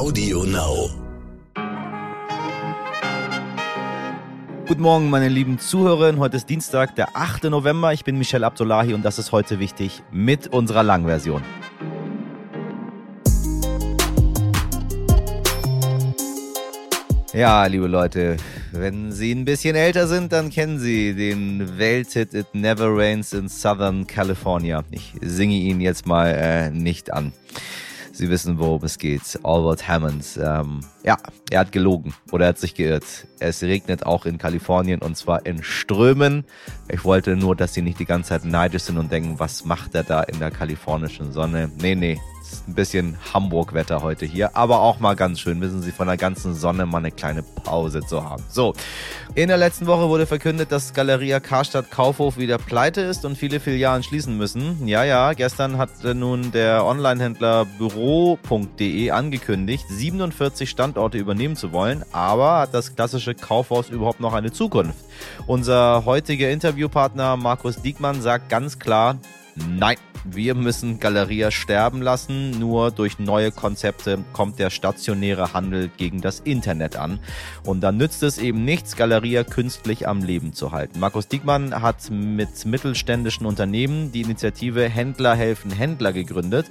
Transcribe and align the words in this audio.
Audio 0.00 0.44
Now. 0.44 0.88
Guten 4.66 4.80
Morgen, 4.80 5.10
meine 5.10 5.28
lieben 5.28 5.58
Zuhörerinnen. 5.58 6.18
Heute 6.18 6.38
ist 6.38 6.48
Dienstag, 6.48 6.96
der 6.96 7.14
8. 7.14 7.44
November. 7.44 7.92
Ich 7.92 8.02
bin 8.02 8.16
Michel 8.16 8.42
Abdullahi 8.44 8.94
und 8.94 9.04
das 9.04 9.18
ist 9.18 9.30
heute 9.30 9.58
wichtig 9.58 10.02
mit 10.10 10.46
unserer 10.46 10.82
Langversion. 10.82 11.42
Ja, 17.34 17.66
liebe 17.66 17.86
Leute, 17.86 18.38
wenn 18.72 19.12
Sie 19.12 19.32
ein 19.32 19.44
bisschen 19.44 19.76
älter 19.76 20.08
sind, 20.08 20.32
dann 20.32 20.48
kennen 20.48 20.78
Sie 20.78 21.14
den 21.14 21.76
Welthit 21.76 22.32
It 22.32 22.54
Never 22.54 22.88
Rains 22.88 23.34
in 23.34 23.50
Southern 23.50 24.06
California. 24.06 24.82
Ich 24.92 25.12
singe 25.20 25.56
ihn 25.56 25.82
jetzt 25.82 26.06
mal 26.06 26.28
äh, 26.28 26.70
nicht 26.70 27.12
an. 27.12 27.34
Sie 28.20 28.28
wissen, 28.28 28.58
worum 28.58 28.84
es 28.84 28.98
geht. 28.98 29.22
Albert 29.44 29.88
Hammond. 29.88 30.38
Ähm, 30.44 30.80
ja, 31.04 31.16
er 31.50 31.60
hat 31.60 31.72
gelogen 31.72 32.12
oder 32.30 32.44
er 32.44 32.48
hat 32.50 32.58
sich 32.58 32.74
geirrt. 32.74 33.26
Es 33.38 33.62
regnet 33.62 34.04
auch 34.04 34.26
in 34.26 34.36
Kalifornien 34.36 35.00
und 35.00 35.16
zwar 35.16 35.46
in 35.46 35.62
Strömen. 35.62 36.44
Ich 36.90 37.06
wollte 37.06 37.34
nur, 37.34 37.56
dass 37.56 37.72
Sie 37.72 37.80
nicht 37.80 37.98
die 37.98 38.04
ganze 38.04 38.28
Zeit 38.28 38.44
neidisch 38.44 38.82
sind 38.82 38.98
und 38.98 39.10
denken, 39.10 39.38
was 39.38 39.64
macht 39.64 39.94
er 39.94 40.02
da 40.02 40.22
in 40.22 40.38
der 40.38 40.50
kalifornischen 40.50 41.32
Sonne? 41.32 41.72
Nee, 41.80 41.94
nee, 41.94 42.20
ist 42.52 42.68
ein 42.68 42.74
bisschen 42.74 43.16
Hamburg-Wetter 43.32 44.02
heute 44.02 44.26
hier, 44.26 44.56
aber 44.56 44.80
auch 44.80 45.00
mal 45.00 45.16
ganz 45.16 45.40
schön, 45.40 45.60
wissen 45.60 45.82
Sie, 45.82 45.92
von 45.92 46.06
der 46.06 46.16
ganzen 46.16 46.54
Sonne 46.54 46.86
mal 46.86 46.98
eine 46.98 47.10
kleine 47.10 47.42
Pause 47.42 48.00
zu 48.00 48.28
haben. 48.28 48.42
So, 48.48 48.74
in 49.34 49.48
der 49.48 49.56
letzten 49.56 49.86
Woche 49.86 50.08
wurde 50.08 50.26
verkündet, 50.26 50.72
dass 50.72 50.92
Galeria 50.92 51.40
Karstadt 51.40 51.90
Kaufhof 51.90 52.36
wieder 52.36 52.58
pleite 52.58 53.00
ist 53.00 53.24
und 53.24 53.36
viele 53.36 53.60
Filialen 53.60 54.02
schließen 54.02 54.36
müssen. 54.36 54.86
Ja, 54.86 55.04
ja, 55.04 55.32
gestern 55.32 55.78
hat 55.78 55.90
nun 56.02 56.52
der 56.52 56.84
Online-Händler 56.84 57.66
büro.de 57.78 59.10
angekündigt, 59.10 59.84
47 59.88 60.68
Standorte 60.68 61.18
übernehmen 61.18 61.56
zu 61.56 61.72
wollen, 61.72 62.04
aber 62.12 62.58
hat 62.58 62.74
das 62.74 62.94
klassische 62.94 63.34
Kaufhaus 63.34 63.90
überhaupt 63.90 64.20
noch 64.20 64.34
eine 64.34 64.52
Zukunft? 64.52 64.98
Unser 65.46 66.04
heutiger 66.04 66.50
Interviewpartner 66.50 67.36
Markus 67.36 67.82
Diekmann 67.82 68.22
sagt 68.22 68.48
ganz 68.48 68.78
klar, 68.78 69.16
Nein, 69.56 69.96
wir 70.24 70.54
müssen 70.54 71.00
Galeria 71.00 71.50
sterben 71.50 72.02
lassen. 72.02 72.50
Nur 72.58 72.90
durch 72.90 73.18
neue 73.18 73.50
Konzepte 73.50 74.18
kommt 74.32 74.58
der 74.58 74.70
stationäre 74.70 75.52
Handel 75.52 75.90
gegen 75.96 76.20
das 76.20 76.40
Internet 76.40 76.96
an. 76.96 77.20
Und 77.64 77.80
dann 77.80 77.96
nützt 77.96 78.22
es 78.22 78.38
eben 78.38 78.64
nichts, 78.64 78.96
Galeria 78.96 79.44
künstlich 79.44 80.06
am 80.06 80.22
Leben 80.22 80.52
zu 80.52 80.72
halten. 80.72 81.00
Markus 81.00 81.28
Diekmann 81.28 81.82
hat 81.82 82.10
mit 82.10 82.64
mittelständischen 82.64 83.46
Unternehmen 83.46 84.12
die 84.12 84.20
Initiative 84.22 84.88
Händler 84.88 85.34
helfen 85.34 85.70
Händler 85.70 86.12
gegründet, 86.12 86.66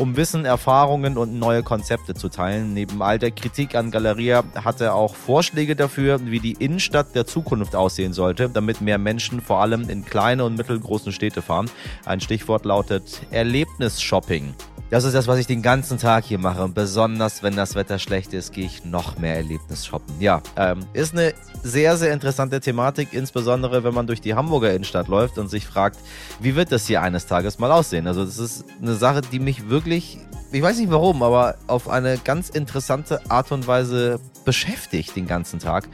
um 0.00 0.16
Wissen, 0.16 0.46
Erfahrungen 0.46 1.18
und 1.18 1.38
neue 1.38 1.62
Konzepte 1.62 2.14
zu 2.14 2.30
teilen. 2.30 2.72
Neben 2.72 3.02
all 3.02 3.18
der 3.18 3.30
Kritik 3.30 3.74
an 3.74 3.90
Galeria 3.90 4.42
hat 4.54 4.80
er 4.80 4.94
auch 4.94 5.14
Vorschläge 5.14 5.76
dafür, 5.76 6.20
wie 6.24 6.40
die 6.40 6.52
Innenstadt 6.52 7.14
der 7.14 7.26
Zukunft 7.26 7.76
aussehen 7.76 8.14
sollte, 8.14 8.48
damit 8.48 8.80
mehr 8.80 8.96
Menschen 8.96 9.42
vor 9.42 9.60
allem 9.60 9.90
in 9.90 10.04
kleine 10.06 10.44
und 10.44 10.56
mittelgroßen 10.56 11.12
Städte 11.12 11.42
fahren. 11.42 11.70
Ein 12.06 12.20
Stichwort 12.20 12.64
lautet 12.64 13.20
Erlebnisshopping. 13.30 14.54
Das 14.90 15.04
ist 15.04 15.14
das, 15.14 15.28
was 15.28 15.38
ich 15.38 15.46
den 15.46 15.62
ganzen 15.62 15.98
Tag 15.98 16.24
hier 16.24 16.38
mache. 16.38 16.64
Und 16.64 16.74
besonders 16.74 17.44
wenn 17.44 17.54
das 17.54 17.76
Wetter 17.76 18.00
schlecht 18.00 18.32
ist, 18.32 18.52
gehe 18.52 18.66
ich 18.66 18.84
noch 18.84 19.18
mehr 19.18 19.36
Erlebnis 19.36 19.86
shoppen. 19.86 20.12
Ja, 20.18 20.42
ähm, 20.56 20.80
ist 20.94 21.12
eine 21.12 21.32
sehr, 21.62 21.96
sehr 21.96 22.12
interessante 22.12 22.58
Thematik, 22.58 23.12
insbesondere 23.12 23.84
wenn 23.84 23.94
man 23.94 24.08
durch 24.08 24.20
die 24.20 24.34
Hamburger 24.34 24.74
Innenstadt 24.74 25.06
läuft 25.06 25.38
und 25.38 25.48
sich 25.48 25.64
fragt, 25.64 25.96
wie 26.40 26.56
wird 26.56 26.72
das 26.72 26.88
hier 26.88 27.02
eines 27.02 27.26
Tages 27.26 27.60
mal 27.60 27.70
aussehen? 27.70 28.08
Also 28.08 28.24
das 28.24 28.38
ist 28.38 28.64
eine 28.82 28.94
Sache, 28.94 29.20
die 29.20 29.38
mich 29.38 29.68
wirklich 29.68 30.18
ich 30.52 30.62
weiß 30.62 30.78
nicht 30.78 30.90
warum, 30.90 31.22
aber 31.22 31.56
auf 31.68 31.88
eine 31.88 32.18
ganz 32.18 32.48
interessante 32.48 33.20
Art 33.30 33.52
und 33.52 33.66
Weise 33.66 34.18
beschäftigt 34.44 35.14
den 35.14 35.26
ganzen 35.26 35.60
Tag. 35.60 35.88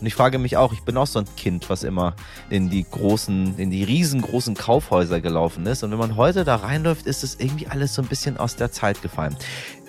Und 0.00 0.06
ich 0.06 0.14
frage 0.14 0.38
mich 0.38 0.56
auch, 0.56 0.72
ich 0.72 0.82
bin 0.82 0.96
auch 0.98 1.06
so 1.06 1.20
ein 1.20 1.24
Kind, 1.36 1.70
was 1.70 1.82
immer 1.82 2.14
in 2.50 2.68
die 2.68 2.84
großen, 2.84 3.58
in 3.58 3.70
die 3.70 3.84
riesengroßen 3.84 4.54
Kaufhäuser 4.54 5.20
gelaufen 5.20 5.64
ist. 5.66 5.82
Und 5.82 5.92
wenn 5.92 5.98
man 5.98 6.16
heute 6.16 6.44
da 6.44 6.56
reinläuft, 6.56 7.06
ist 7.06 7.24
es 7.24 7.40
irgendwie 7.40 7.68
alles 7.68 7.94
so 7.94 8.02
ein 8.02 8.08
bisschen 8.08 8.36
aus 8.36 8.56
der 8.56 8.70
Zeit 8.70 9.00
gefallen. 9.00 9.34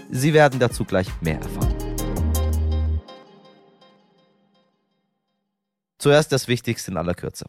Sie 0.10 0.34
werden 0.34 0.60
dazu 0.60 0.86
gleich 0.86 1.08
mehr 1.22 1.40
erfahren. 1.42 1.74
Zuerst 5.98 6.32
das 6.32 6.48
Wichtigste 6.48 6.92
in 6.92 6.98
aller 6.98 7.14
Kürze. 7.14 7.46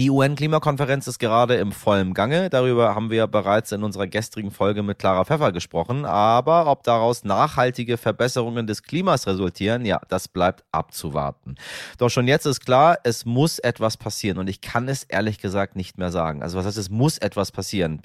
Die 0.00 0.08
UN-Klimakonferenz 0.08 1.06
ist 1.08 1.18
gerade 1.18 1.56
im 1.56 1.72
vollen 1.72 2.14
Gange. 2.14 2.48
Darüber 2.48 2.94
haben 2.94 3.10
wir 3.10 3.26
bereits 3.26 3.70
in 3.70 3.84
unserer 3.84 4.06
gestrigen 4.06 4.50
Folge 4.50 4.82
mit 4.82 4.98
Clara 4.98 5.26
Pfeffer 5.26 5.52
gesprochen. 5.52 6.06
Aber 6.06 6.68
ob 6.68 6.84
daraus 6.84 7.22
nachhaltige 7.22 7.98
Verbesserungen 7.98 8.66
des 8.66 8.82
Klimas 8.82 9.26
resultieren, 9.26 9.84
ja, 9.84 10.00
das 10.08 10.26
bleibt 10.26 10.64
abzuwarten. 10.72 11.56
Doch 11.98 12.08
schon 12.08 12.28
jetzt 12.28 12.46
ist 12.46 12.64
klar, 12.64 12.96
es 13.04 13.26
muss 13.26 13.58
etwas 13.58 13.98
passieren. 13.98 14.38
Und 14.38 14.48
ich 14.48 14.62
kann 14.62 14.88
es 14.88 15.04
ehrlich 15.04 15.38
gesagt 15.38 15.76
nicht 15.76 15.98
mehr 15.98 16.10
sagen. 16.10 16.42
Also 16.42 16.56
was 16.56 16.64
heißt, 16.64 16.78
es 16.78 16.88
muss 16.88 17.18
etwas 17.18 17.52
passieren? 17.52 18.00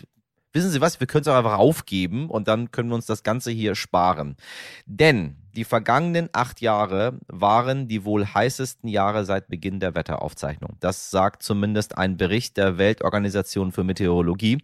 Wissen 0.52 0.72
Sie 0.72 0.82
was? 0.82 1.00
Wir 1.00 1.08
können 1.08 1.22
es 1.22 1.30
auch 1.30 1.38
einfach 1.38 1.58
aufgeben 1.58 2.30
und 2.30 2.50
dann 2.50 2.72
können 2.72 2.90
wir 2.90 2.96
uns 2.96 3.06
das 3.06 3.24
Ganze 3.24 3.52
hier 3.52 3.74
sparen. 3.74 4.36
Denn 4.86 5.38
die 5.56 5.64
vergangenen 5.64 6.30
acht 6.34 6.60
Jahre 6.60 7.18
waren 7.28 7.88
die 7.88 8.04
wohl 8.04 8.26
heißesten 8.26 8.90
Jahre 8.90 9.24
seit 9.24 9.48
Beginn 9.48 9.80
der 9.80 9.96
Wetteraufzeichnung. 9.96 10.76
Das 10.82 11.12
sagt 11.12 11.44
zumindest 11.44 11.98
ein 11.98 12.18
Bericht 12.18 12.58
der 12.58 12.78
Weltorganisation 12.78 13.72
für 13.72 13.84
Meteorologie. 13.84 14.58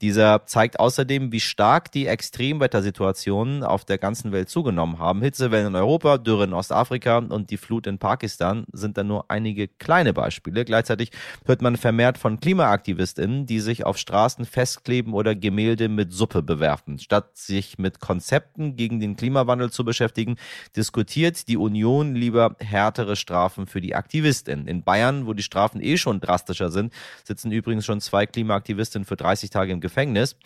Dieser 0.00 0.46
zeigt 0.46 0.80
außerdem, 0.80 1.32
wie 1.32 1.40
stark 1.40 1.92
die 1.92 2.06
Extremwettersituationen 2.06 3.62
auf 3.62 3.84
der 3.84 3.98
ganzen 3.98 4.32
Welt 4.32 4.48
zugenommen 4.48 4.98
haben. 4.98 5.20
Hitzewellen 5.20 5.68
in 5.68 5.76
Europa, 5.76 6.16
Dürre 6.16 6.44
in 6.44 6.54
Ostafrika 6.54 7.18
und 7.18 7.50
die 7.50 7.58
Flut 7.58 7.86
in 7.86 7.98
Pakistan 7.98 8.64
sind 8.72 8.96
da 8.96 9.04
nur 9.04 9.30
einige 9.30 9.68
kleine 9.68 10.14
Beispiele. 10.14 10.64
Gleichzeitig 10.64 11.10
hört 11.44 11.60
man 11.60 11.76
vermehrt 11.76 12.16
von 12.16 12.40
KlimaaktivistInnen, 12.40 13.44
die 13.44 13.60
sich 13.60 13.84
auf 13.84 13.98
Straßen 13.98 14.46
festkleben 14.46 15.12
oder 15.12 15.34
Gemälde 15.34 15.90
mit 15.90 16.12
Suppe 16.12 16.42
bewerfen. 16.42 16.98
Statt 16.98 17.36
sich 17.36 17.78
mit 17.78 18.00
Konzepten 18.00 18.76
gegen 18.76 18.98
den 19.00 19.16
Klimawandel 19.16 19.70
zu 19.70 19.84
beschäftigen, 19.84 20.37
diskutiert 20.76 21.48
die 21.48 21.56
Union 21.56 22.14
lieber 22.14 22.56
härtere 22.58 23.16
Strafen 23.16 23.66
für 23.66 23.80
die 23.80 23.94
Aktivistinnen. 23.94 24.66
In 24.66 24.82
Bayern, 24.82 25.26
wo 25.26 25.32
die 25.32 25.42
Strafen 25.42 25.82
eh 25.82 25.96
schon 25.96 26.20
drastischer 26.20 26.70
sind, 26.70 26.92
sitzen 27.24 27.52
übrigens 27.52 27.84
schon 27.84 28.00
zwei 28.00 28.26
Klimaaktivistinnen 28.26 29.06
für 29.06 29.16
30 29.16 29.50
Tage 29.50 29.72
im 29.72 29.80
Gefängnis. 29.80 30.36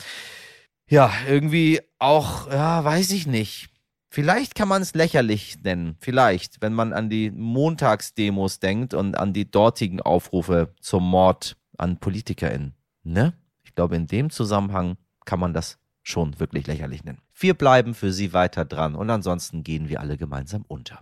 Ja, 0.89 1.11
irgendwie 1.29 1.81
auch, 1.99 2.51
ja, 2.51 2.85
weiß 2.85 3.13
ich 3.13 3.27
nicht. 3.27 3.69
Vielleicht 4.11 4.55
kann 4.55 4.69
man 4.69 4.83
es 4.83 4.93
lächerlich 4.93 5.63
nennen, 5.63 5.97
vielleicht, 5.99 6.61
wenn 6.61 6.75
man 6.75 6.93
an 6.93 7.09
die 7.09 7.31
Montagsdemos 7.31 8.61
denkt 8.61 8.93
und 8.93 9.17
an 9.17 9.33
die 9.33 9.51
dortigen 9.51 10.03
Aufrufe 10.03 10.75
zum 10.81 11.09
Mord 11.09 11.57
an 11.79 11.99
PolitikerInnen. 11.99 12.75
Ne? 13.05 13.33
Ich 13.65 13.75
glaube, 13.75 13.97
in 13.97 14.07
dem 14.07 14.29
Zusammenhang 14.29 14.99
kann 15.25 15.41
man 15.41 15.55
das 15.55 15.79
schon 16.03 16.39
wirklich 16.39 16.67
lächerlich 16.67 17.05
nennen. 17.05 17.23
Wir 17.43 17.55
bleiben 17.55 17.95
für 17.95 18.13
Sie 18.13 18.33
weiter 18.33 18.65
dran 18.65 18.95
und 18.95 19.11
ansonsten 19.11 19.65
gehen 19.65 19.89
wir 19.89 19.99
alle 19.99 20.17
gemeinsam 20.17 20.65
unter. 20.69 21.01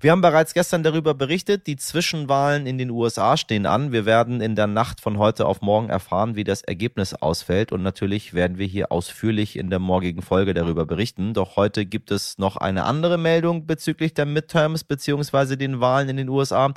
Wir 0.00 0.12
haben 0.12 0.20
bereits 0.20 0.54
gestern 0.54 0.84
darüber 0.84 1.14
berichtet, 1.14 1.66
die 1.66 1.74
Zwischenwahlen 1.74 2.64
in 2.66 2.78
den 2.78 2.90
USA 2.90 3.36
stehen 3.36 3.66
an. 3.66 3.90
Wir 3.90 4.06
werden 4.06 4.40
in 4.40 4.54
der 4.54 4.68
Nacht 4.68 5.00
von 5.00 5.18
heute 5.18 5.46
auf 5.46 5.62
morgen 5.62 5.88
erfahren, 5.88 6.36
wie 6.36 6.44
das 6.44 6.62
Ergebnis 6.62 7.12
ausfällt 7.12 7.72
und 7.72 7.82
natürlich 7.82 8.34
werden 8.34 8.56
wir 8.56 8.66
hier 8.66 8.92
ausführlich 8.92 9.58
in 9.58 9.68
der 9.68 9.80
morgigen 9.80 10.22
Folge 10.22 10.54
darüber 10.54 10.86
berichten. 10.86 11.34
Doch 11.34 11.56
heute 11.56 11.86
gibt 11.86 12.12
es 12.12 12.38
noch 12.38 12.56
eine 12.56 12.84
andere 12.84 13.18
Meldung 13.18 13.66
bezüglich 13.66 14.14
der 14.14 14.26
Midterms 14.26 14.84
beziehungsweise 14.84 15.56
den 15.56 15.80
Wahlen 15.80 16.08
in 16.08 16.18
den 16.18 16.28
USA, 16.28 16.72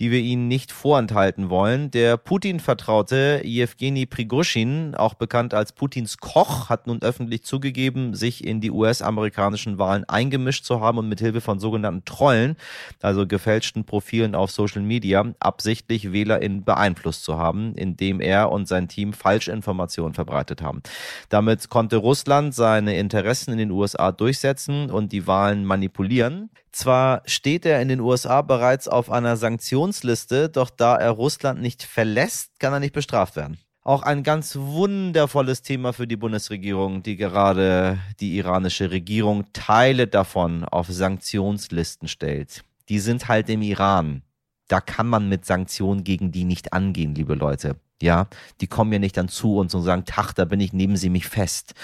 die 0.00 0.10
wir 0.10 0.18
Ihnen 0.18 0.48
nicht 0.48 0.72
vorenthalten 0.72 1.48
wollen. 1.48 1.92
Der 1.92 2.16
Putin-Vertraute 2.16 3.42
Jewgeni 3.44 4.06
Prigozhin, 4.06 4.96
auch 4.96 5.14
bekannt 5.14 5.54
als 5.54 5.70
Putins 5.70 6.18
Koch, 6.18 6.68
hat 6.68 6.88
nun 6.88 7.02
öffentlich 7.02 7.44
zugegeben, 7.44 8.14
sich 8.14 8.31
sich 8.32 8.46
in 8.46 8.60
die 8.60 8.70
US-amerikanischen 8.70 9.78
Wahlen 9.78 10.04
eingemischt 10.04 10.64
zu 10.64 10.80
haben 10.80 10.98
und 10.98 11.08
mit 11.08 11.20
Hilfe 11.20 11.40
von 11.40 11.58
sogenannten 11.58 12.04
Trollen, 12.04 12.56
also 13.00 13.26
gefälschten 13.26 13.84
Profilen 13.84 14.34
auf 14.34 14.50
Social 14.50 14.82
Media, 14.82 15.24
absichtlich 15.40 16.12
WählerInnen 16.12 16.64
beeinflusst 16.64 17.24
zu 17.24 17.38
haben, 17.38 17.74
indem 17.74 18.20
er 18.20 18.50
und 18.50 18.66
sein 18.66 18.88
Team 18.88 19.12
Falschinformationen 19.12 20.14
verbreitet 20.14 20.62
haben. 20.62 20.82
Damit 21.28 21.68
konnte 21.68 21.96
Russland 21.96 22.54
seine 22.54 22.96
Interessen 22.96 23.52
in 23.52 23.58
den 23.58 23.70
USA 23.70 24.12
durchsetzen 24.12 24.90
und 24.90 25.12
die 25.12 25.26
Wahlen 25.26 25.64
manipulieren. 25.64 26.50
Zwar 26.72 27.22
steht 27.26 27.66
er 27.66 27.82
in 27.82 27.88
den 27.88 28.00
USA 28.00 28.40
bereits 28.40 28.88
auf 28.88 29.10
einer 29.10 29.36
Sanktionsliste, 29.36 30.48
doch 30.48 30.70
da 30.70 30.96
er 30.96 31.10
Russland 31.10 31.60
nicht 31.60 31.82
verlässt, 31.82 32.58
kann 32.58 32.72
er 32.72 32.80
nicht 32.80 32.94
bestraft 32.94 33.36
werden. 33.36 33.58
Auch 33.84 34.02
ein 34.04 34.22
ganz 34.22 34.54
wundervolles 34.56 35.62
Thema 35.62 35.92
für 35.92 36.06
die 36.06 36.16
Bundesregierung, 36.16 37.02
die 37.02 37.16
gerade 37.16 37.98
die 38.20 38.36
iranische 38.36 38.92
Regierung 38.92 39.52
Teile 39.52 40.06
davon 40.06 40.64
auf 40.64 40.86
Sanktionslisten 40.86 42.06
stellt. 42.06 42.62
Die 42.88 43.00
sind 43.00 43.26
halt 43.26 43.48
im 43.48 43.60
Iran. 43.60 44.22
Da 44.68 44.80
kann 44.80 45.08
man 45.08 45.28
mit 45.28 45.44
Sanktionen 45.44 46.04
gegen 46.04 46.30
die 46.30 46.44
nicht 46.44 46.72
angehen, 46.72 47.16
liebe 47.16 47.34
Leute. 47.34 47.74
Ja, 48.00 48.28
die 48.60 48.68
kommen 48.68 48.92
ja 48.92 49.00
nicht 49.00 49.16
dann 49.16 49.28
zu 49.28 49.56
uns 49.56 49.74
und 49.74 49.82
sagen, 49.82 50.04
Tach, 50.04 50.32
da 50.32 50.44
bin 50.44 50.60
ich, 50.60 50.72
nehmen 50.72 50.96
Sie 50.96 51.10
mich 51.10 51.26
fest. 51.26 51.74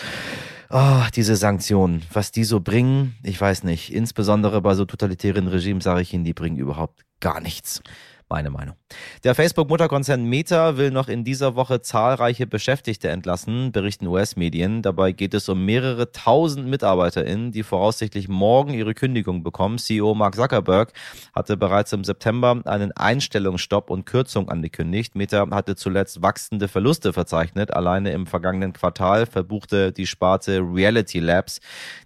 Oh, 0.70 1.02
diese 1.16 1.34
Sanktionen, 1.34 2.02
was 2.12 2.30
die 2.30 2.44
so 2.44 2.60
bringen, 2.60 3.16
ich 3.24 3.40
weiß 3.40 3.64
nicht. 3.64 3.92
Insbesondere 3.92 4.60
bei 4.60 4.74
so 4.74 4.84
totalitären 4.84 5.48
Regimen 5.48 5.80
sage 5.80 6.02
ich 6.02 6.14
Ihnen, 6.14 6.24
die 6.24 6.34
bringen 6.34 6.58
überhaupt 6.58 7.04
gar 7.18 7.40
nichts. 7.40 7.82
Meine 8.30 8.50
Meinung. 8.50 8.76
Der 9.24 9.34
Facebook-Mutterkonzern 9.34 10.22
Meta 10.22 10.76
will 10.76 10.90
noch 10.90 11.08
in 11.08 11.24
dieser 11.24 11.54
Woche 11.54 11.80
zahlreiche 11.80 12.46
Beschäftigte 12.46 13.08
entlassen, 13.08 13.72
berichten 13.72 14.06
US-Medien. 14.06 14.82
Dabei 14.82 15.12
geht 15.12 15.32
es 15.32 15.48
um 15.48 15.64
mehrere 15.64 16.12
tausend 16.12 16.66
MitarbeiterInnen, 16.68 17.52
die 17.52 17.62
voraussichtlich 17.62 18.28
morgen 18.28 18.74
ihre 18.74 18.92
Kündigung 18.92 19.42
bekommen. 19.42 19.78
CEO 19.78 20.14
Mark 20.14 20.34
Zuckerberg 20.34 20.92
hatte 21.34 21.56
bereits 21.56 21.94
im 21.94 22.04
September 22.04 22.60
einen 22.66 22.92
Einstellungsstopp 22.92 23.88
und 23.88 24.04
Kürzung 24.04 24.50
angekündigt. 24.50 25.16
Meta 25.16 25.48
hatte 25.50 25.74
zuletzt 25.74 26.20
wachsende 26.20 26.68
Verluste 26.68 27.14
verzeichnet. 27.14 27.72
Alleine 27.72 28.12
im 28.12 28.26
vergangenen 28.26 28.74
Quartal 28.74 29.24
verbuchte 29.24 29.90
die 29.90 30.06
Sparte 30.06 30.60
Reality 30.60 31.20
Labs, 31.20 31.60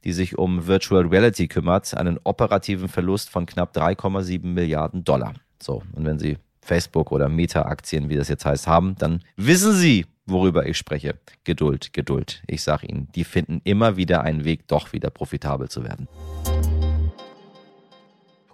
die 0.05 0.13
sich 0.13 0.39
um 0.39 0.69
Virtual 0.69 1.05
Reality 1.05 1.49
kümmert, 1.49 1.97
einen 1.97 2.21
operativen 2.23 2.89
Verlust 2.89 3.29
von 3.29 3.45
knapp 3.45 3.77
3,7 3.77 4.47
Milliarden 4.47 5.03
Dollar. 5.03 5.35
So, 5.63 5.83
und 5.93 6.05
wenn 6.05 6.19
Sie 6.19 6.39
Facebook 6.61 7.13
oder 7.13 7.29
Meta-Aktien, 7.29 8.09
wie 8.09 8.17
das 8.17 8.29
jetzt 8.29 8.45
heißt, 8.45 8.67
haben, 8.67 8.97
dann 8.99 9.21
wissen 9.37 9.73
Sie, 9.73 10.07
worüber 10.27 10.67
ich 10.67 10.77
spreche. 10.77 11.15
Geduld, 11.45 11.93
Geduld. 11.93 12.43
Ich 12.47 12.63
sage 12.63 12.87
Ihnen, 12.87 13.09
die 13.15 13.25
finden 13.25 13.61
immer 13.65 13.97
wieder 13.97 14.23
einen 14.23 14.45
Weg, 14.45 14.67
doch 14.69 14.93
wieder 14.93 15.11
profitabel 15.11 15.69
zu 15.69 15.85
werden. 15.85 16.09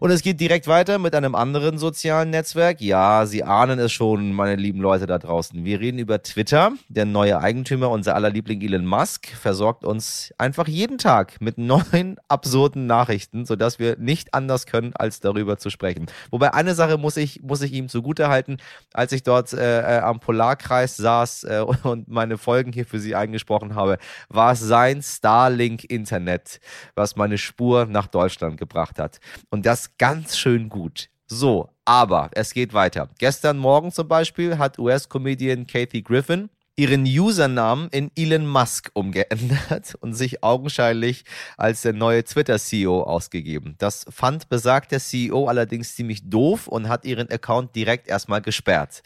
Und 0.00 0.12
es 0.12 0.22
geht 0.22 0.38
direkt 0.38 0.68
weiter 0.68 1.00
mit 1.00 1.12
einem 1.16 1.34
anderen 1.34 1.76
sozialen 1.76 2.30
Netzwerk. 2.30 2.80
Ja, 2.80 3.26
Sie 3.26 3.42
ahnen 3.42 3.80
es 3.80 3.90
schon, 3.90 4.32
meine 4.32 4.54
lieben 4.54 4.80
Leute 4.80 5.06
da 5.06 5.18
draußen. 5.18 5.64
Wir 5.64 5.80
reden 5.80 5.98
über 5.98 6.22
Twitter. 6.22 6.70
Der 6.88 7.04
neue 7.04 7.40
Eigentümer, 7.40 7.90
unser 7.90 8.14
aller 8.14 8.30
Liebling 8.30 8.60
Elon 8.60 8.86
Musk, 8.86 9.26
versorgt 9.26 9.84
uns 9.84 10.32
einfach 10.38 10.68
jeden 10.68 10.98
Tag 10.98 11.40
mit 11.40 11.58
neuen 11.58 12.16
absurden 12.28 12.86
Nachrichten, 12.86 13.44
sodass 13.44 13.80
wir 13.80 13.96
nicht 13.98 14.34
anders 14.34 14.66
können, 14.66 14.92
als 14.94 15.18
darüber 15.18 15.58
zu 15.58 15.68
sprechen. 15.68 16.06
Wobei 16.30 16.54
eine 16.54 16.76
Sache 16.76 16.96
muss 16.96 17.16
ich, 17.16 17.42
muss 17.42 17.60
ich 17.62 17.72
ihm 17.72 17.88
zugute 17.88 18.28
halten. 18.28 18.58
Als 18.92 19.10
ich 19.10 19.24
dort 19.24 19.52
äh, 19.52 19.80
äh 19.80 19.98
am 19.98 20.20
Polarkreis 20.20 20.96
saß 20.96 21.42
äh, 21.42 21.64
und 21.82 22.06
meine 22.06 22.38
Folgen 22.38 22.72
hier 22.72 22.86
für 22.86 23.00
Sie 23.00 23.16
eingesprochen 23.16 23.74
habe, 23.74 23.98
war 24.28 24.52
es 24.52 24.60
sein 24.60 25.02
Starlink-Internet, 25.02 26.60
was 26.94 27.16
meine 27.16 27.36
Spur 27.36 27.86
nach 27.86 28.06
Deutschland 28.06 28.58
gebracht 28.58 29.00
hat. 29.00 29.18
Und 29.50 29.66
das 29.66 29.87
ganz 29.98 30.36
schön 30.36 30.68
gut. 30.68 31.08
So, 31.26 31.70
aber 31.84 32.30
es 32.32 32.54
geht 32.54 32.72
weiter. 32.72 33.08
Gestern 33.18 33.58
Morgen 33.58 33.92
zum 33.92 34.08
Beispiel 34.08 34.58
hat 34.58 34.78
US-Comedian 34.78 35.66
Kathy 35.66 36.02
Griffin 36.02 36.50
ihren 36.78 37.04
Usernamen 37.04 37.88
in 37.90 38.10
Elon 38.16 38.46
Musk 38.46 38.90
umgeändert 38.94 39.96
und 40.00 40.14
sich 40.14 40.44
augenscheinlich 40.44 41.24
als 41.56 41.82
der 41.82 41.92
neue 41.92 42.22
Twitter-CEO 42.22 43.02
ausgegeben. 43.02 43.74
Das 43.78 44.06
fand 44.08 44.48
besagter 44.48 45.00
CEO 45.00 45.48
allerdings 45.48 45.96
ziemlich 45.96 46.30
doof 46.30 46.68
und 46.68 46.88
hat 46.88 47.04
ihren 47.04 47.28
Account 47.30 47.74
direkt 47.74 48.06
erstmal 48.06 48.42
gesperrt. 48.42 49.02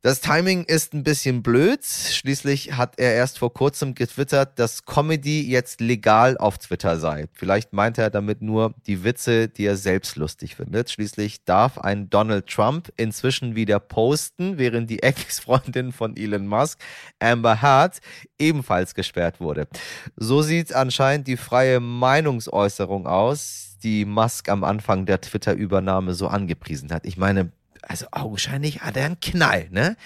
Das 0.00 0.20
Timing 0.20 0.62
ist 0.62 0.94
ein 0.94 1.02
bisschen 1.02 1.42
blöd. 1.42 1.84
Schließlich 1.84 2.76
hat 2.76 3.00
er 3.00 3.14
erst 3.14 3.40
vor 3.40 3.52
kurzem 3.52 3.96
getwittert, 3.96 4.56
dass 4.56 4.84
Comedy 4.84 5.42
jetzt 5.42 5.80
legal 5.80 6.38
auf 6.38 6.56
Twitter 6.58 7.00
sei. 7.00 7.26
Vielleicht 7.32 7.72
meint 7.72 7.98
er 7.98 8.08
damit 8.08 8.40
nur 8.40 8.74
die 8.86 9.02
Witze, 9.02 9.48
die 9.48 9.64
er 9.64 9.76
selbst 9.76 10.14
lustig 10.14 10.54
findet. 10.54 10.88
Schließlich 10.92 11.44
darf 11.44 11.78
ein 11.78 12.08
Donald 12.10 12.46
Trump 12.46 12.92
inzwischen 12.96 13.56
wieder 13.56 13.80
posten, 13.80 14.56
während 14.56 14.88
die 14.88 15.02
Ex-Freundin 15.02 15.90
von 15.90 16.16
Elon 16.16 16.46
Musk, 16.46 16.78
Amber 17.18 17.60
Hart, 17.60 17.98
ebenfalls 18.38 18.94
gesperrt 18.94 19.40
wurde. 19.40 19.66
So 20.14 20.42
sieht 20.42 20.72
anscheinend 20.72 21.26
die 21.26 21.36
freie 21.36 21.80
Meinungsäußerung 21.80 23.08
aus, 23.08 23.76
die 23.82 24.04
Musk 24.04 24.48
am 24.48 24.62
Anfang 24.62 25.06
der 25.06 25.20
Twitter-Übernahme 25.20 26.14
so 26.14 26.28
angepriesen 26.28 26.92
hat. 26.92 27.04
Ich 27.04 27.16
meine, 27.16 27.50
also 27.88 28.06
augenscheinlich 28.12 28.82
hat 28.82 28.96
er 28.96 29.06
einen 29.06 29.20
Knall, 29.20 29.68
ne? 29.70 29.96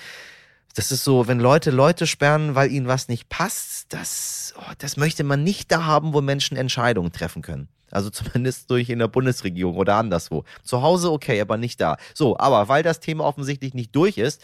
Das 0.75 0.91
ist 0.91 1.05
so, 1.05 1.29
wenn 1.29 1.39
Leute 1.39 1.71
Leute 1.71 2.07
sperren, 2.07 2.55
weil 2.55 2.73
ihnen 2.73 2.87
was 2.87 3.09
nicht 3.09 3.29
passt, 3.29 3.93
das, 3.93 4.55
oh, 4.57 4.73
das 4.79 4.97
möchte 4.97 5.23
man 5.23 5.45
nicht 5.45 5.71
da 5.71 5.85
haben, 5.85 6.15
wo 6.15 6.23
Menschen 6.23 6.57
Entscheidungen 6.57 7.13
treffen 7.13 7.43
können. 7.43 7.69
Also 7.91 8.09
zumindest 8.11 8.71
durch 8.71 8.89
in 8.89 8.99
der 8.99 9.09
Bundesregierung 9.09 9.77
oder 9.77 9.97
anderswo. 9.97 10.45
Zu 10.63 10.81
Hause 10.81 11.13
okay, 11.13 11.41
aber 11.41 11.59
nicht 11.59 11.81
da. 11.81 11.99
So, 12.15 12.39
aber 12.39 12.69
weil 12.69 12.83
das 12.83 13.01
Thema 13.01 13.25
offensichtlich 13.25 13.75
nicht 13.75 13.95
durch 13.95 14.17
ist, 14.17 14.43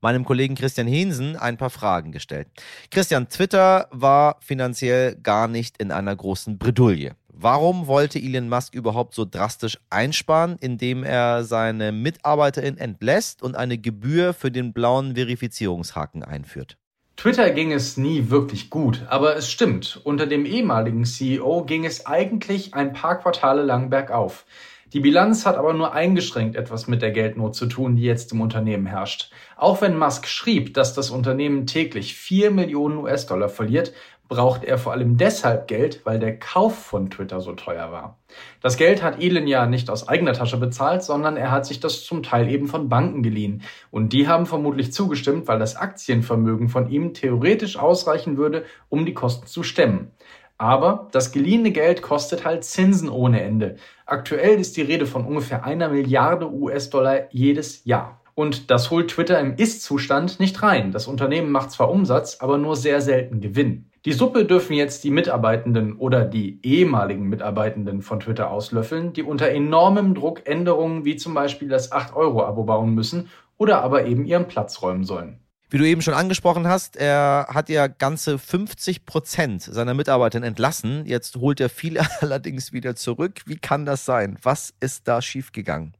meinem 0.00 0.24
Kollegen 0.24 0.56
Christian 0.56 0.88
Hensen 0.88 1.36
ein 1.36 1.56
paar 1.56 1.70
Fragen 1.70 2.10
gestellt. 2.10 2.48
Christian, 2.90 3.28
Twitter 3.28 3.88
war 3.92 4.36
finanziell 4.40 5.14
gar 5.16 5.46
nicht 5.46 5.78
in 5.78 5.92
einer 5.92 6.14
großen 6.14 6.58
Bredouille. 6.58 7.14
Warum 7.40 7.86
wollte 7.86 8.18
Elon 8.18 8.48
Musk 8.48 8.74
überhaupt 8.74 9.14
so 9.14 9.24
drastisch 9.24 9.78
einsparen, 9.90 10.56
indem 10.58 11.04
er 11.04 11.44
seine 11.44 11.92
Mitarbeiterin 11.92 12.76
entlässt 12.76 13.44
und 13.44 13.54
eine 13.54 13.78
Gebühr 13.78 14.34
für 14.34 14.50
den 14.50 14.72
blauen 14.72 15.14
Verifizierungshaken 15.14 16.24
einführt? 16.24 16.78
Twitter 17.14 17.50
ging 17.50 17.70
es 17.70 17.96
nie 17.96 18.28
wirklich 18.30 18.70
gut, 18.70 19.06
aber 19.08 19.36
es 19.36 19.48
stimmt, 19.48 20.00
unter 20.02 20.26
dem 20.26 20.46
ehemaligen 20.46 21.04
CEO 21.04 21.62
ging 21.62 21.84
es 21.84 22.06
eigentlich 22.06 22.74
ein 22.74 22.92
paar 22.92 23.20
Quartale 23.20 23.62
lang 23.62 23.88
bergauf. 23.88 24.44
Die 24.92 25.00
Bilanz 25.00 25.44
hat 25.44 25.56
aber 25.56 25.74
nur 25.74 25.92
eingeschränkt 25.92 26.56
etwas 26.56 26.88
mit 26.88 27.02
der 27.02 27.10
Geldnot 27.10 27.54
zu 27.54 27.66
tun, 27.66 27.94
die 27.96 28.04
jetzt 28.04 28.32
im 28.32 28.40
Unternehmen 28.40 28.86
herrscht. 28.86 29.30
Auch 29.56 29.82
wenn 29.82 29.98
Musk 29.98 30.26
schrieb, 30.26 30.72
dass 30.72 30.94
das 30.94 31.10
Unternehmen 31.10 31.66
täglich 31.66 32.14
4 32.14 32.50
Millionen 32.50 32.96
US-Dollar 32.96 33.50
verliert, 33.50 33.92
braucht 34.28 34.62
er 34.62 34.76
vor 34.76 34.92
allem 34.92 35.16
deshalb 35.16 35.68
Geld, 35.68 36.02
weil 36.04 36.18
der 36.18 36.38
Kauf 36.38 36.78
von 36.78 37.10
Twitter 37.10 37.40
so 37.40 37.54
teuer 37.54 37.90
war. 37.90 38.18
Das 38.60 38.76
Geld 38.76 39.02
hat 39.02 39.22
Elon 39.22 39.46
ja 39.46 39.66
nicht 39.66 39.88
aus 39.88 40.06
eigener 40.06 40.34
Tasche 40.34 40.58
bezahlt, 40.58 41.02
sondern 41.02 41.36
er 41.36 41.50
hat 41.50 41.64
sich 41.64 41.80
das 41.80 42.04
zum 42.04 42.22
Teil 42.22 42.48
eben 42.50 42.68
von 42.68 42.90
Banken 42.90 43.22
geliehen. 43.22 43.62
Und 43.90 44.12
die 44.12 44.28
haben 44.28 44.44
vermutlich 44.44 44.92
zugestimmt, 44.92 45.48
weil 45.48 45.58
das 45.58 45.76
Aktienvermögen 45.76 46.68
von 46.68 46.90
ihm 46.90 47.14
theoretisch 47.14 47.78
ausreichen 47.78 48.36
würde, 48.36 48.64
um 48.90 49.06
die 49.06 49.14
Kosten 49.14 49.46
zu 49.46 49.62
stemmen. 49.62 50.10
Aber 50.58 51.08
das 51.12 51.32
geliehene 51.32 51.70
Geld 51.70 52.02
kostet 52.02 52.44
halt 52.44 52.64
Zinsen 52.64 53.08
ohne 53.08 53.42
Ende. 53.42 53.76
Aktuell 54.04 54.58
ist 54.58 54.76
die 54.76 54.82
Rede 54.82 55.06
von 55.06 55.24
ungefähr 55.24 55.64
einer 55.64 55.88
Milliarde 55.88 56.52
US-Dollar 56.52 57.28
jedes 57.30 57.84
Jahr. 57.84 58.20
Und 58.34 58.70
das 58.70 58.90
holt 58.90 59.10
Twitter 59.10 59.38
im 59.40 59.56
Ist-Zustand 59.56 60.38
nicht 60.38 60.62
rein. 60.62 60.92
Das 60.92 61.06
Unternehmen 61.06 61.50
macht 61.50 61.70
zwar 61.70 61.90
Umsatz, 61.90 62.38
aber 62.40 62.58
nur 62.58 62.76
sehr 62.76 63.00
selten 63.00 63.40
Gewinn. 63.40 63.87
Die 64.04 64.12
Suppe 64.12 64.44
dürfen 64.44 64.74
jetzt 64.74 65.02
die 65.02 65.10
Mitarbeitenden 65.10 65.96
oder 65.96 66.24
die 66.24 66.60
ehemaligen 66.62 67.28
Mitarbeitenden 67.28 68.00
von 68.02 68.20
Twitter 68.20 68.50
auslöffeln, 68.50 69.12
die 69.12 69.24
unter 69.24 69.48
enormem 69.48 70.14
Druck 70.14 70.46
Änderungen 70.46 71.04
wie 71.04 71.16
zum 71.16 71.34
Beispiel 71.34 71.68
das 71.68 71.90
8-Euro-Abo 71.90 72.62
bauen 72.62 72.94
müssen 72.94 73.28
oder 73.56 73.82
aber 73.82 74.06
eben 74.06 74.24
ihren 74.24 74.46
Platz 74.46 74.82
räumen 74.82 75.04
sollen. 75.04 75.40
Wie 75.70 75.78
du 75.78 75.84
eben 75.84 76.00
schon 76.00 76.14
angesprochen 76.14 76.66
hast, 76.66 76.96
er 76.96 77.48
hat 77.50 77.68
ja 77.68 77.88
ganze 77.88 78.38
50 78.38 79.04
Prozent 79.04 79.62
seiner 79.62 79.92
Mitarbeiter 79.94 80.42
entlassen. 80.42 81.04
Jetzt 81.04 81.36
holt 81.36 81.60
er 81.60 81.68
viele 81.68 82.00
allerdings 82.20 82.72
wieder 82.72 82.94
zurück. 82.94 83.42
Wie 83.46 83.58
kann 83.58 83.84
das 83.84 84.04
sein? 84.04 84.38
Was 84.42 84.72
ist 84.80 85.08
da 85.08 85.20
schiefgegangen? 85.20 85.94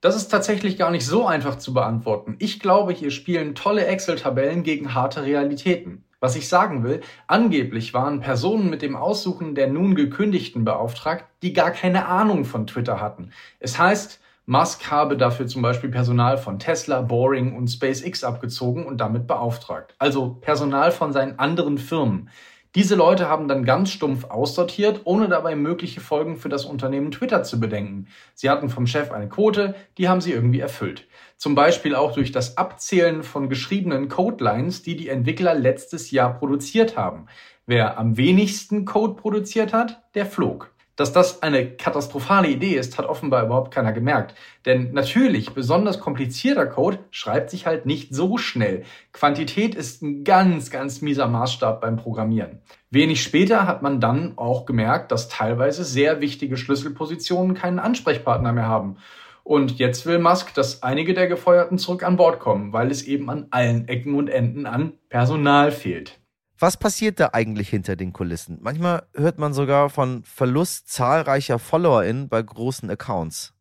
Das 0.00 0.16
ist 0.16 0.28
tatsächlich 0.28 0.78
gar 0.78 0.90
nicht 0.90 1.06
so 1.06 1.26
einfach 1.26 1.58
zu 1.58 1.72
beantworten. 1.72 2.34
Ich 2.40 2.58
glaube, 2.58 2.92
hier 2.92 3.12
spielen 3.12 3.54
tolle 3.54 3.86
Excel-Tabellen 3.86 4.64
gegen 4.64 4.94
harte 4.94 5.22
Realitäten. 5.22 6.04
Was 6.22 6.36
ich 6.36 6.48
sagen 6.48 6.84
will, 6.84 7.00
angeblich 7.26 7.94
waren 7.94 8.20
Personen 8.20 8.70
mit 8.70 8.80
dem 8.80 8.94
Aussuchen 8.94 9.56
der 9.56 9.66
nun 9.66 9.96
gekündigten 9.96 10.64
beauftragt, 10.64 11.24
die 11.42 11.52
gar 11.52 11.72
keine 11.72 12.06
Ahnung 12.06 12.44
von 12.44 12.68
Twitter 12.68 13.00
hatten. 13.00 13.32
Es 13.58 13.76
heißt, 13.76 14.20
Musk 14.46 14.88
habe 14.88 15.16
dafür 15.16 15.48
zum 15.48 15.62
Beispiel 15.62 15.90
Personal 15.90 16.38
von 16.38 16.60
Tesla, 16.60 17.00
Boring 17.00 17.56
und 17.56 17.66
SpaceX 17.66 18.22
abgezogen 18.22 18.86
und 18.86 18.98
damit 18.98 19.26
beauftragt. 19.26 19.96
Also 19.98 20.34
Personal 20.40 20.92
von 20.92 21.12
seinen 21.12 21.40
anderen 21.40 21.76
Firmen. 21.76 22.30
Diese 22.74 22.94
Leute 22.94 23.28
haben 23.28 23.48
dann 23.48 23.66
ganz 23.66 23.90
stumpf 23.90 24.24
aussortiert, 24.24 25.02
ohne 25.04 25.28
dabei 25.28 25.54
mögliche 25.54 26.00
Folgen 26.00 26.38
für 26.38 26.48
das 26.48 26.64
Unternehmen 26.64 27.10
Twitter 27.10 27.42
zu 27.42 27.60
bedenken. 27.60 28.06
Sie 28.32 28.48
hatten 28.48 28.70
vom 28.70 28.86
Chef 28.86 29.12
eine 29.12 29.28
Quote, 29.28 29.74
die 29.98 30.08
haben 30.08 30.22
sie 30.22 30.32
irgendwie 30.32 30.60
erfüllt. 30.60 31.06
Zum 31.36 31.54
Beispiel 31.54 31.94
auch 31.94 32.12
durch 32.12 32.32
das 32.32 32.56
Abzählen 32.56 33.24
von 33.24 33.50
geschriebenen 33.50 34.08
Codelines, 34.08 34.82
die 34.82 34.96
die 34.96 35.10
Entwickler 35.10 35.54
letztes 35.54 36.10
Jahr 36.12 36.32
produziert 36.38 36.96
haben. 36.96 37.26
Wer 37.66 37.98
am 37.98 38.16
wenigsten 38.16 38.86
Code 38.86 39.20
produziert 39.20 39.74
hat, 39.74 40.02
der 40.14 40.24
flog. 40.24 40.71
Dass 40.96 41.12
das 41.12 41.42
eine 41.42 41.70
katastrophale 41.76 42.48
Idee 42.48 42.74
ist, 42.74 42.98
hat 42.98 43.06
offenbar 43.06 43.44
überhaupt 43.44 43.72
keiner 43.72 43.92
gemerkt. 43.92 44.34
Denn 44.66 44.92
natürlich, 44.92 45.54
besonders 45.54 46.00
komplizierter 46.00 46.66
Code 46.66 46.98
schreibt 47.10 47.48
sich 47.50 47.66
halt 47.66 47.86
nicht 47.86 48.14
so 48.14 48.36
schnell. 48.36 48.84
Quantität 49.12 49.74
ist 49.74 50.02
ein 50.02 50.22
ganz, 50.22 50.70
ganz 50.70 51.00
mieser 51.00 51.28
Maßstab 51.28 51.80
beim 51.80 51.96
Programmieren. 51.96 52.60
Wenig 52.90 53.22
später 53.22 53.66
hat 53.66 53.80
man 53.82 54.00
dann 54.00 54.36
auch 54.36 54.66
gemerkt, 54.66 55.12
dass 55.12 55.28
teilweise 55.28 55.82
sehr 55.84 56.20
wichtige 56.20 56.58
Schlüsselpositionen 56.58 57.54
keinen 57.54 57.78
Ansprechpartner 57.78 58.52
mehr 58.52 58.68
haben. 58.68 58.98
Und 59.44 59.78
jetzt 59.78 60.06
will 60.06 60.18
Musk, 60.18 60.54
dass 60.54 60.82
einige 60.82 61.14
der 61.14 61.26
Gefeuerten 61.26 61.78
zurück 61.78 62.04
an 62.04 62.16
Bord 62.16 62.38
kommen, 62.38 62.72
weil 62.72 62.90
es 62.90 63.02
eben 63.02 63.28
an 63.30 63.46
allen 63.50 63.88
Ecken 63.88 64.14
und 64.14 64.28
Enden 64.28 64.66
an 64.66 64.92
Personal 65.08 65.72
fehlt. 65.72 66.21
Was 66.62 66.76
passiert 66.76 67.18
da 67.18 67.30
eigentlich 67.32 67.68
hinter 67.70 67.96
den 67.96 68.12
Kulissen? 68.12 68.58
Manchmal 68.62 69.02
hört 69.14 69.36
man 69.36 69.52
sogar 69.52 69.90
von 69.90 70.22
Verlust 70.22 70.88
zahlreicher 70.92 71.58
FollowerInnen 71.58 72.28
bei 72.28 72.40
großen 72.40 72.88
Accounts. 72.88 73.52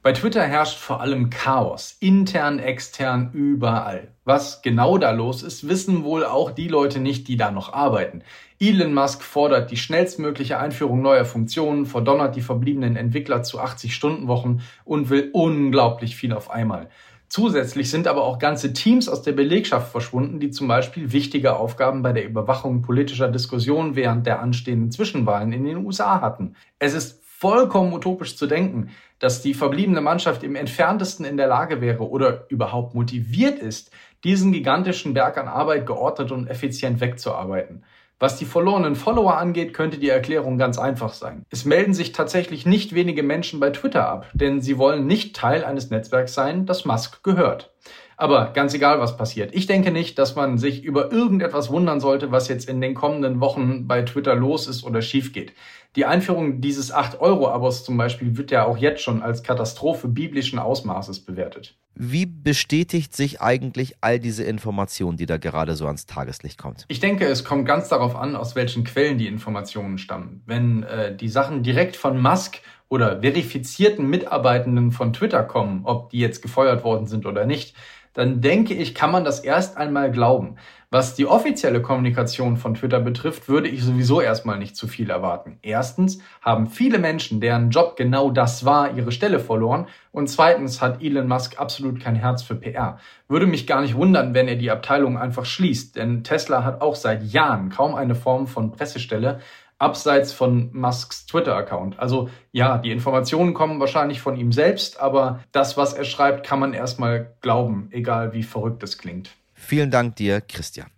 Bei 0.00 0.14
Twitter 0.14 0.42
herrscht 0.42 0.78
vor 0.78 1.02
allem 1.02 1.28
Chaos, 1.28 1.98
intern, 2.00 2.58
extern, 2.58 3.30
überall. 3.34 4.14
Was 4.24 4.62
genau 4.62 4.96
da 4.96 5.10
los 5.10 5.42
ist, 5.42 5.68
wissen 5.68 6.02
wohl 6.02 6.24
auch 6.24 6.50
die 6.50 6.68
Leute 6.68 6.98
nicht, 6.98 7.28
die 7.28 7.36
da 7.36 7.50
noch 7.50 7.74
arbeiten. 7.74 8.22
Elon 8.58 8.94
Musk 8.94 9.22
fordert 9.22 9.70
die 9.70 9.76
schnellstmögliche 9.76 10.58
Einführung 10.58 11.02
neuer 11.02 11.26
Funktionen, 11.26 11.84
verdonnert 11.84 12.36
die 12.36 12.40
verbliebenen 12.40 12.96
Entwickler 12.96 13.42
zu 13.42 13.60
80-Stunden-Wochen 13.60 14.62
und 14.86 15.10
will 15.10 15.28
unglaublich 15.34 16.16
viel 16.16 16.32
auf 16.32 16.50
einmal. 16.50 16.88
Zusätzlich 17.28 17.90
sind 17.90 18.06
aber 18.06 18.24
auch 18.24 18.38
ganze 18.38 18.72
Teams 18.72 19.08
aus 19.08 19.22
der 19.22 19.32
Belegschaft 19.32 19.90
verschwunden, 19.90 20.38
die 20.38 20.50
zum 20.50 20.68
Beispiel 20.68 21.12
wichtige 21.12 21.56
Aufgaben 21.56 22.02
bei 22.02 22.12
der 22.12 22.24
Überwachung 22.24 22.82
politischer 22.82 23.28
Diskussionen 23.28 23.96
während 23.96 24.26
der 24.26 24.40
anstehenden 24.40 24.92
Zwischenwahlen 24.92 25.52
in 25.52 25.64
den 25.64 25.84
USA 25.84 26.20
hatten. 26.20 26.54
Es 26.78 26.94
ist 26.94 27.20
vollkommen 27.24 27.92
utopisch 27.92 28.36
zu 28.36 28.46
denken, 28.46 28.90
dass 29.18 29.42
die 29.42 29.54
verbliebene 29.54 30.00
Mannschaft 30.00 30.42
im 30.42 30.56
entferntesten 30.56 31.26
in 31.26 31.36
der 31.36 31.48
Lage 31.48 31.80
wäre 31.80 32.08
oder 32.08 32.46
überhaupt 32.48 32.94
motiviert 32.94 33.58
ist, 33.58 33.90
diesen 34.24 34.52
gigantischen 34.52 35.12
Berg 35.12 35.36
an 35.36 35.48
Arbeit 35.48 35.86
geordnet 35.86 36.32
und 36.32 36.48
effizient 36.48 37.00
wegzuarbeiten. 37.00 37.84
Was 38.18 38.38
die 38.38 38.46
verlorenen 38.46 38.96
Follower 38.96 39.36
angeht, 39.36 39.74
könnte 39.74 39.98
die 39.98 40.08
Erklärung 40.08 40.56
ganz 40.56 40.78
einfach 40.78 41.12
sein. 41.12 41.44
Es 41.50 41.66
melden 41.66 41.92
sich 41.92 42.12
tatsächlich 42.12 42.64
nicht 42.64 42.94
wenige 42.94 43.22
Menschen 43.22 43.60
bei 43.60 43.68
Twitter 43.68 44.08
ab, 44.08 44.30
denn 44.32 44.62
sie 44.62 44.78
wollen 44.78 45.06
nicht 45.06 45.36
Teil 45.36 45.64
eines 45.64 45.90
Netzwerks 45.90 46.32
sein, 46.32 46.64
das 46.64 46.86
Musk 46.86 47.22
gehört. 47.22 47.74
Aber 48.18 48.52
ganz 48.54 48.72
egal, 48.72 48.98
was 48.98 49.16
passiert. 49.16 49.54
Ich 49.54 49.66
denke 49.66 49.90
nicht, 49.90 50.18
dass 50.18 50.36
man 50.36 50.56
sich 50.56 50.82
über 50.82 51.12
irgendetwas 51.12 51.70
wundern 51.70 52.00
sollte, 52.00 52.32
was 52.32 52.48
jetzt 52.48 52.68
in 52.68 52.80
den 52.80 52.94
kommenden 52.94 53.40
Wochen 53.40 53.86
bei 53.86 54.02
Twitter 54.02 54.34
los 54.34 54.66
ist 54.68 54.84
oder 54.84 55.02
schief 55.02 55.34
geht. 55.34 55.52
Die 55.96 56.06
Einführung 56.06 56.60
dieses 56.60 56.94
8-Euro-Abos 56.94 57.84
zum 57.84 57.96
Beispiel 57.96 58.36
wird 58.36 58.50
ja 58.50 58.64
auch 58.64 58.78
jetzt 58.78 59.02
schon 59.02 59.22
als 59.22 59.42
Katastrophe 59.42 60.08
biblischen 60.08 60.58
Ausmaßes 60.58 61.20
bewertet. 61.20 61.74
Wie 61.94 62.26
bestätigt 62.26 63.16
sich 63.16 63.40
eigentlich 63.40 63.96
all 64.02 64.18
diese 64.18 64.44
Informationen, 64.44 65.16
die 65.16 65.24
da 65.24 65.38
gerade 65.38 65.74
so 65.76 65.86
ans 65.86 66.04
Tageslicht 66.04 66.58
kommt? 66.58 66.84
Ich 66.88 67.00
denke, 67.00 67.26
es 67.26 67.44
kommt 67.44 67.66
ganz 67.66 67.88
darauf 67.88 68.16
an, 68.16 68.36
aus 68.36 68.54
welchen 68.54 68.84
Quellen 68.84 69.16
die 69.16 69.26
Informationen 69.26 69.96
stammen. 69.96 70.42
Wenn 70.44 70.82
äh, 70.82 71.16
die 71.16 71.30
Sachen 71.30 71.62
direkt 71.62 71.96
von 71.96 72.20
Musk 72.20 72.60
oder 72.88 73.22
verifizierten 73.22 74.08
Mitarbeitenden 74.08 74.92
von 74.92 75.14
Twitter 75.14 75.42
kommen, 75.42 75.80
ob 75.84 76.10
die 76.10 76.18
jetzt 76.18 76.42
gefeuert 76.42 76.84
worden 76.84 77.06
sind 77.06 77.24
oder 77.24 77.46
nicht, 77.46 77.74
dann 78.16 78.40
denke 78.40 78.72
ich, 78.72 78.94
kann 78.94 79.12
man 79.12 79.24
das 79.24 79.40
erst 79.40 79.76
einmal 79.76 80.10
glauben. 80.10 80.56
Was 80.88 81.14
die 81.14 81.26
offizielle 81.26 81.82
Kommunikation 81.82 82.56
von 82.56 82.74
Twitter 82.74 83.00
betrifft, 83.00 83.48
würde 83.48 83.68
ich 83.68 83.82
sowieso 83.82 84.22
erstmal 84.22 84.56
nicht 84.56 84.74
zu 84.74 84.88
viel 84.88 85.10
erwarten. 85.10 85.58
Erstens 85.60 86.20
haben 86.40 86.68
viele 86.68 86.98
Menschen, 86.98 87.40
deren 87.40 87.68
Job 87.70 87.96
genau 87.96 88.30
das 88.30 88.64
war, 88.64 88.96
ihre 88.96 89.12
Stelle 89.12 89.38
verloren. 89.38 89.88
Und 90.12 90.30
zweitens 90.30 90.80
hat 90.80 91.02
Elon 91.02 91.28
Musk 91.28 91.60
absolut 91.60 92.00
kein 92.00 92.14
Herz 92.14 92.42
für 92.42 92.54
PR. 92.54 92.98
Würde 93.28 93.46
mich 93.46 93.66
gar 93.66 93.82
nicht 93.82 93.96
wundern, 93.96 94.32
wenn 94.32 94.48
er 94.48 94.56
die 94.56 94.70
Abteilung 94.70 95.18
einfach 95.18 95.44
schließt, 95.44 95.96
denn 95.96 96.24
Tesla 96.24 96.64
hat 96.64 96.80
auch 96.80 96.94
seit 96.94 97.22
Jahren 97.24 97.68
kaum 97.68 97.94
eine 97.94 98.14
Form 98.14 98.46
von 98.46 98.70
Pressestelle, 98.70 99.40
abseits 99.78 100.32
von 100.32 100.70
Musks 100.72 101.26
Twitter-Account. 101.26 101.98
Also 101.98 102.30
ja, 102.52 102.78
die 102.78 102.90
Informationen 102.90 103.54
kommen 103.54 103.78
wahrscheinlich 103.80 104.20
von 104.20 104.36
ihm 104.36 104.52
selbst, 104.52 105.00
aber 105.00 105.40
das, 105.52 105.76
was 105.76 105.92
er 105.92 106.04
schreibt, 106.04 106.46
kann 106.46 106.60
man 106.60 106.72
erstmal 106.72 107.34
glauben, 107.42 107.88
egal 107.92 108.32
wie 108.32 108.42
verrückt 108.42 108.82
es 108.82 108.98
klingt. 108.98 109.30
Vielen 109.54 109.90
Dank 109.90 110.16
dir, 110.16 110.40
Christian. 110.40 110.88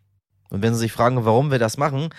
Und 0.51 0.63
wenn 0.63 0.75
Sie 0.75 0.81
sich 0.81 0.93
fragen, 0.93 1.25
warum 1.25 1.51
wir 1.51 1.59
das 1.59 1.77
machen, 1.77 2.11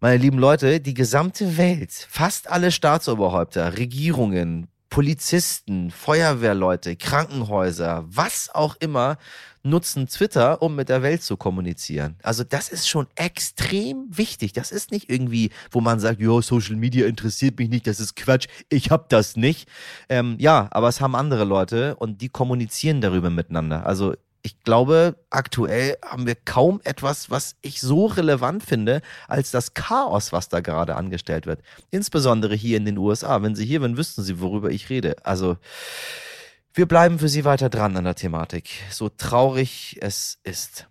meine 0.00 0.16
lieben 0.16 0.38
Leute, 0.38 0.80
die 0.80 0.94
gesamte 0.94 1.56
Welt, 1.56 1.92
fast 1.92 2.50
alle 2.50 2.72
Staatsoberhäupter, 2.72 3.78
Regierungen, 3.78 4.66
Polizisten, 4.90 5.90
Feuerwehrleute, 5.90 6.96
Krankenhäuser, 6.96 8.04
was 8.08 8.50
auch 8.52 8.76
immer, 8.80 9.16
nutzen 9.62 10.08
Twitter, 10.08 10.60
um 10.62 10.74
mit 10.74 10.88
der 10.88 11.02
Welt 11.02 11.22
zu 11.22 11.36
kommunizieren. 11.36 12.16
Also 12.22 12.44
das 12.44 12.68
ist 12.68 12.88
schon 12.88 13.06
extrem 13.14 14.06
wichtig. 14.10 14.52
Das 14.52 14.72
ist 14.72 14.90
nicht 14.90 15.08
irgendwie, 15.08 15.50
wo 15.70 15.80
man 15.80 16.00
sagt, 16.00 16.20
ja, 16.20 16.42
Social 16.42 16.76
Media 16.76 17.06
interessiert 17.06 17.58
mich 17.58 17.68
nicht, 17.68 17.86
das 17.86 18.00
ist 18.00 18.16
Quatsch, 18.16 18.48
ich 18.68 18.90
hab 18.90 19.08
das 19.08 19.36
nicht. 19.36 19.68
Ähm, 20.08 20.36
ja, 20.38 20.68
aber 20.70 20.88
es 20.88 21.00
haben 21.00 21.14
andere 21.14 21.44
Leute 21.44 21.96
und 21.96 22.20
die 22.20 22.28
kommunizieren 22.28 23.00
darüber 23.00 23.30
miteinander. 23.30 23.86
Also 23.86 24.14
ich 24.44 24.60
glaube, 24.64 25.16
aktuell 25.30 25.96
haben 26.04 26.26
wir 26.26 26.34
kaum 26.34 26.80
etwas, 26.82 27.30
was 27.30 27.54
ich 27.62 27.80
so 27.80 28.06
relevant 28.06 28.64
finde, 28.64 29.00
als 29.28 29.52
das 29.52 29.74
Chaos, 29.74 30.32
was 30.32 30.48
da 30.48 30.60
gerade 30.60 30.96
angestellt 30.96 31.46
wird. 31.46 31.60
Insbesondere 31.90 32.56
hier 32.56 32.76
in 32.76 32.84
den 32.84 32.98
USA. 32.98 33.40
Wenn 33.40 33.54
Sie 33.54 33.64
hier 33.64 33.80
wären, 33.80 33.96
wüssten 33.96 34.22
Sie, 34.22 34.40
worüber 34.40 34.70
ich 34.70 34.90
rede. 34.90 35.14
Also, 35.22 35.58
wir 36.74 36.86
bleiben 36.86 37.18
für 37.18 37.28
Sie 37.28 37.44
weiter 37.44 37.68
dran 37.68 37.96
an 37.96 38.04
der 38.04 38.14
Thematik, 38.14 38.70
so 38.90 39.08
traurig 39.08 39.98
es 40.00 40.38
ist. 40.42 40.88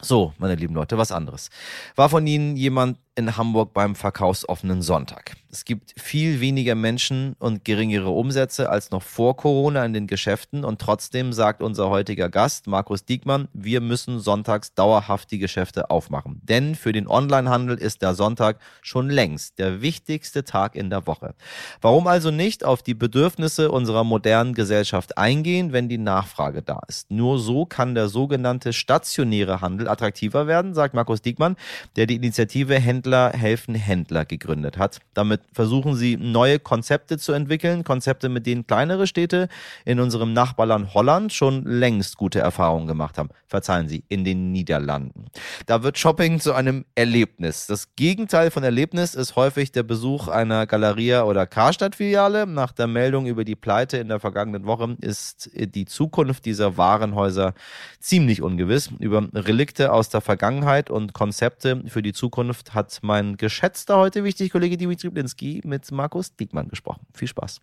So, 0.00 0.34
meine 0.38 0.54
lieben 0.54 0.74
Leute, 0.74 0.98
was 0.98 1.12
anderes. 1.12 1.50
War 1.96 2.08
von 2.08 2.26
Ihnen 2.26 2.56
jemand 2.56 2.98
in 3.16 3.36
Hamburg 3.36 3.72
beim 3.72 3.94
verkaufsoffenen 3.94 4.82
Sonntag. 4.82 5.36
Es 5.54 5.64
gibt 5.64 5.94
viel 5.96 6.40
weniger 6.40 6.74
Menschen 6.74 7.36
und 7.38 7.64
geringere 7.64 8.08
Umsätze 8.08 8.70
als 8.70 8.90
noch 8.90 9.04
vor 9.04 9.36
Corona 9.36 9.84
in 9.84 9.92
den 9.92 10.08
Geschäften 10.08 10.64
und 10.64 10.80
trotzdem 10.80 11.32
sagt 11.32 11.62
unser 11.62 11.90
heutiger 11.90 12.28
Gast, 12.28 12.66
Markus 12.66 13.04
Diekmann, 13.04 13.46
wir 13.52 13.80
müssen 13.80 14.18
sonntags 14.18 14.74
dauerhaft 14.74 15.30
die 15.30 15.38
Geschäfte 15.38 15.90
aufmachen. 15.90 16.40
Denn 16.42 16.74
für 16.74 16.90
den 16.90 17.06
Onlinehandel 17.06 17.78
ist 17.78 18.02
der 18.02 18.16
Sonntag 18.16 18.58
schon 18.82 19.08
längst 19.08 19.60
der 19.60 19.80
wichtigste 19.80 20.42
Tag 20.42 20.74
in 20.74 20.90
der 20.90 21.06
Woche. 21.06 21.36
Warum 21.80 22.08
also 22.08 22.32
nicht 22.32 22.64
auf 22.64 22.82
die 22.82 22.94
Bedürfnisse 22.94 23.70
unserer 23.70 24.02
modernen 24.02 24.54
Gesellschaft 24.54 25.16
eingehen, 25.16 25.72
wenn 25.72 25.88
die 25.88 25.98
Nachfrage 25.98 26.62
da 26.62 26.80
ist? 26.88 27.12
Nur 27.12 27.38
so 27.38 27.64
kann 27.64 27.94
der 27.94 28.08
sogenannte 28.08 28.72
stationäre 28.72 29.60
Handel 29.60 29.86
attraktiver 29.86 30.48
werden, 30.48 30.74
sagt 30.74 30.94
Markus 30.94 31.22
Diekmann, 31.22 31.54
der 31.94 32.06
die 32.06 32.16
Initiative 32.16 32.74
Händler 32.74 33.03
Händler 33.04 33.32
helfen 33.34 33.74
Händler 33.74 34.24
gegründet 34.24 34.78
hat. 34.78 35.00
Damit 35.12 35.42
versuchen 35.52 35.94
sie 35.94 36.16
neue 36.16 36.58
Konzepte 36.58 37.18
zu 37.18 37.32
entwickeln, 37.32 37.84
Konzepte, 37.84 38.30
mit 38.30 38.46
denen 38.46 38.66
kleinere 38.66 39.06
Städte 39.06 39.48
in 39.84 40.00
unserem 40.00 40.32
Nachbarland 40.32 40.94
Holland 40.94 41.32
schon 41.32 41.64
längst 41.64 42.16
gute 42.16 42.40
Erfahrungen 42.40 42.86
gemacht 42.86 43.18
haben. 43.18 43.28
Verzeihen 43.46 43.88
Sie, 43.88 44.04
in 44.08 44.24
den 44.24 44.52
Niederlanden. 44.52 45.26
Da 45.66 45.82
wird 45.82 45.98
Shopping 45.98 46.40
zu 46.40 46.54
einem 46.54 46.86
Erlebnis. 46.94 47.66
Das 47.66 47.94
Gegenteil 47.94 48.50
von 48.50 48.64
Erlebnis 48.64 49.14
ist 49.14 49.36
häufig 49.36 49.70
der 49.70 49.82
Besuch 49.82 50.28
einer 50.28 50.66
Galeria 50.66 51.24
oder 51.24 51.46
Karstadt-Filiale. 51.46 52.46
Nach 52.46 52.72
der 52.72 52.86
Meldung 52.86 53.26
über 53.26 53.44
die 53.44 53.54
Pleite 53.54 53.98
in 53.98 54.08
der 54.08 54.18
vergangenen 54.18 54.64
Woche 54.64 54.96
ist 55.02 55.50
die 55.54 55.84
Zukunft 55.84 56.46
dieser 56.46 56.78
Warenhäuser 56.78 57.52
ziemlich 58.00 58.40
ungewiss. 58.40 58.90
Über 58.98 59.28
Relikte 59.34 59.92
aus 59.92 60.08
der 60.08 60.22
Vergangenheit 60.22 60.88
und 60.88 61.12
Konzepte 61.12 61.82
für 61.86 62.02
die 62.02 62.14
Zukunft 62.14 62.74
hat 62.74 62.93
mein 63.02 63.36
geschätzter 63.36 63.96
heute 63.96 64.24
wichtig 64.24 64.52
Kollege 64.52 64.76
Dimitri 64.76 65.10
Blinski 65.10 65.60
mit 65.64 65.90
Markus 65.90 66.34
Diekmann 66.36 66.68
gesprochen. 66.68 67.06
Viel 67.14 67.28
Spaß. 67.28 67.60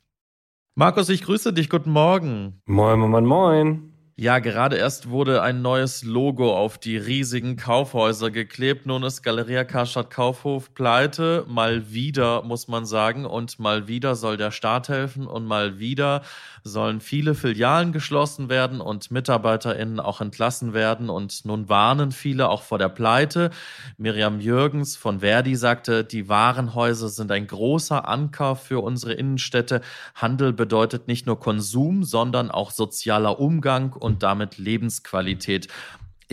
Markus, 0.75 1.09
ich 1.09 1.23
grüße 1.23 1.53
dich. 1.53 1.69
Guten 1.69 1.91
Morgen. 1.91 2.61
Moin, 2.65 2.99
moin, 2.99 3.25
moin. 3.25 3.91
Ja, 4.17 4.37
gerade 4.39 4.75
erst 4.75 5.09
wurde 5.09 5.41
ein 5.41 5.63
neues 5.63 6.03
Logo 6.03 6.55
auf 6.55 6.77
die 6.77 6.95
riesigen 6.95 7.55
Kaufhäuser 7.55 8.29
geklebt. 8.29 8.85
Nun 8.85 9.01
ist 9.03 9.23
Galeria 9.23 9.63
Karstadt 9.63 10.11
Kaufhof 10.11 10.73
pleite. 10.75 11.43
Mal 11.47 11.91
wieder, 11.91 12.43
muss 12.43 12.67
man 12.67 12.85
sagen. 12.85 13.25
Und 13.25 13.57
mal 13.57 13.87
wieder 13.87 14.15
soll 14.15 14.37
der 14.37 14.51
Staat 14.51 14.89
helfen. 14.89 15.25
Und 15.25 15.45
mal 15.45 15.79
wieder 15.79 16.21
sollen 16.63 17.01
viele 17.01 17.35
Filialen 17.35 17.91
geschlossen 17.91 18.49
werden 18.49 18.81
und 18.81 19.11
MitarbeiterInnen 19.11 19.99
auch 19.99 20.21
entlassen 20.21 20.73
werden. 20.73 21.09
Und 21.09 21.45
nun 21.45 21.69
warnen 21.69 22.11
viele 22.11 22.49
auch 22.49 22.61
vor 22.61 22.77
der 22.77 22.89
Pleite. 22.89 23.49
Miriam 23.97 24.39
Jürgens 24.39 24.95
von 24.95 25.21
Verdi 25.21 25.55
sagte, 25.55 26.03
die 26.03 26.29
Warenhäuser 26.29 27.09
sind 27.09 27.31
ein 27.31 27.47
großer 27.47 28.07
Anker 28.07 28.55
für 28.55 28.81
unsere 28.81 29.13
Innenstädte. 29.13 29.81
Handel 30.15 30.53
bedeutet 30.53 31.07
nicht 31.07 31.25
nur 31.25 31.39
Konsum, 31.39 32.03
sondern 32.03 32.51
auch 32.51 32.71
sozialer 32.71 33.39
Umgang 33.39 33.93
und 33.93 34.23
damit 34.23 34.57
Lebensqualität. 34.57 35.67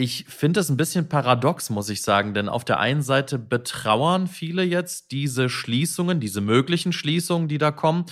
Ich 0.01 0.27
finde 0.29 0.61
es 0.61 0.69
ein 0.69 0.77
bisschen 0.77 1.09
paradox, 1.09 1.71
muss 1.71 1.89
ich 1.89 2.03
sagen, 2.03 2.33
denn 2.33 2.49
auf 2.49 2.65
der 2.65 2.79
einen 2.79 3.03
Seite 3.03 3.37
betrauern 3.37 4.29
viele 4.29 4.63
jetzt 4.63 5.11
diese 5.11 5.49
Schließungen, 5.49 6.21
diese 6.21 6.41
möglichen 6.41 6.93
Schließungen, 6.93 7.49
die 7.49 7.59
da 7.59 7.73
kommen. 7.73 8.05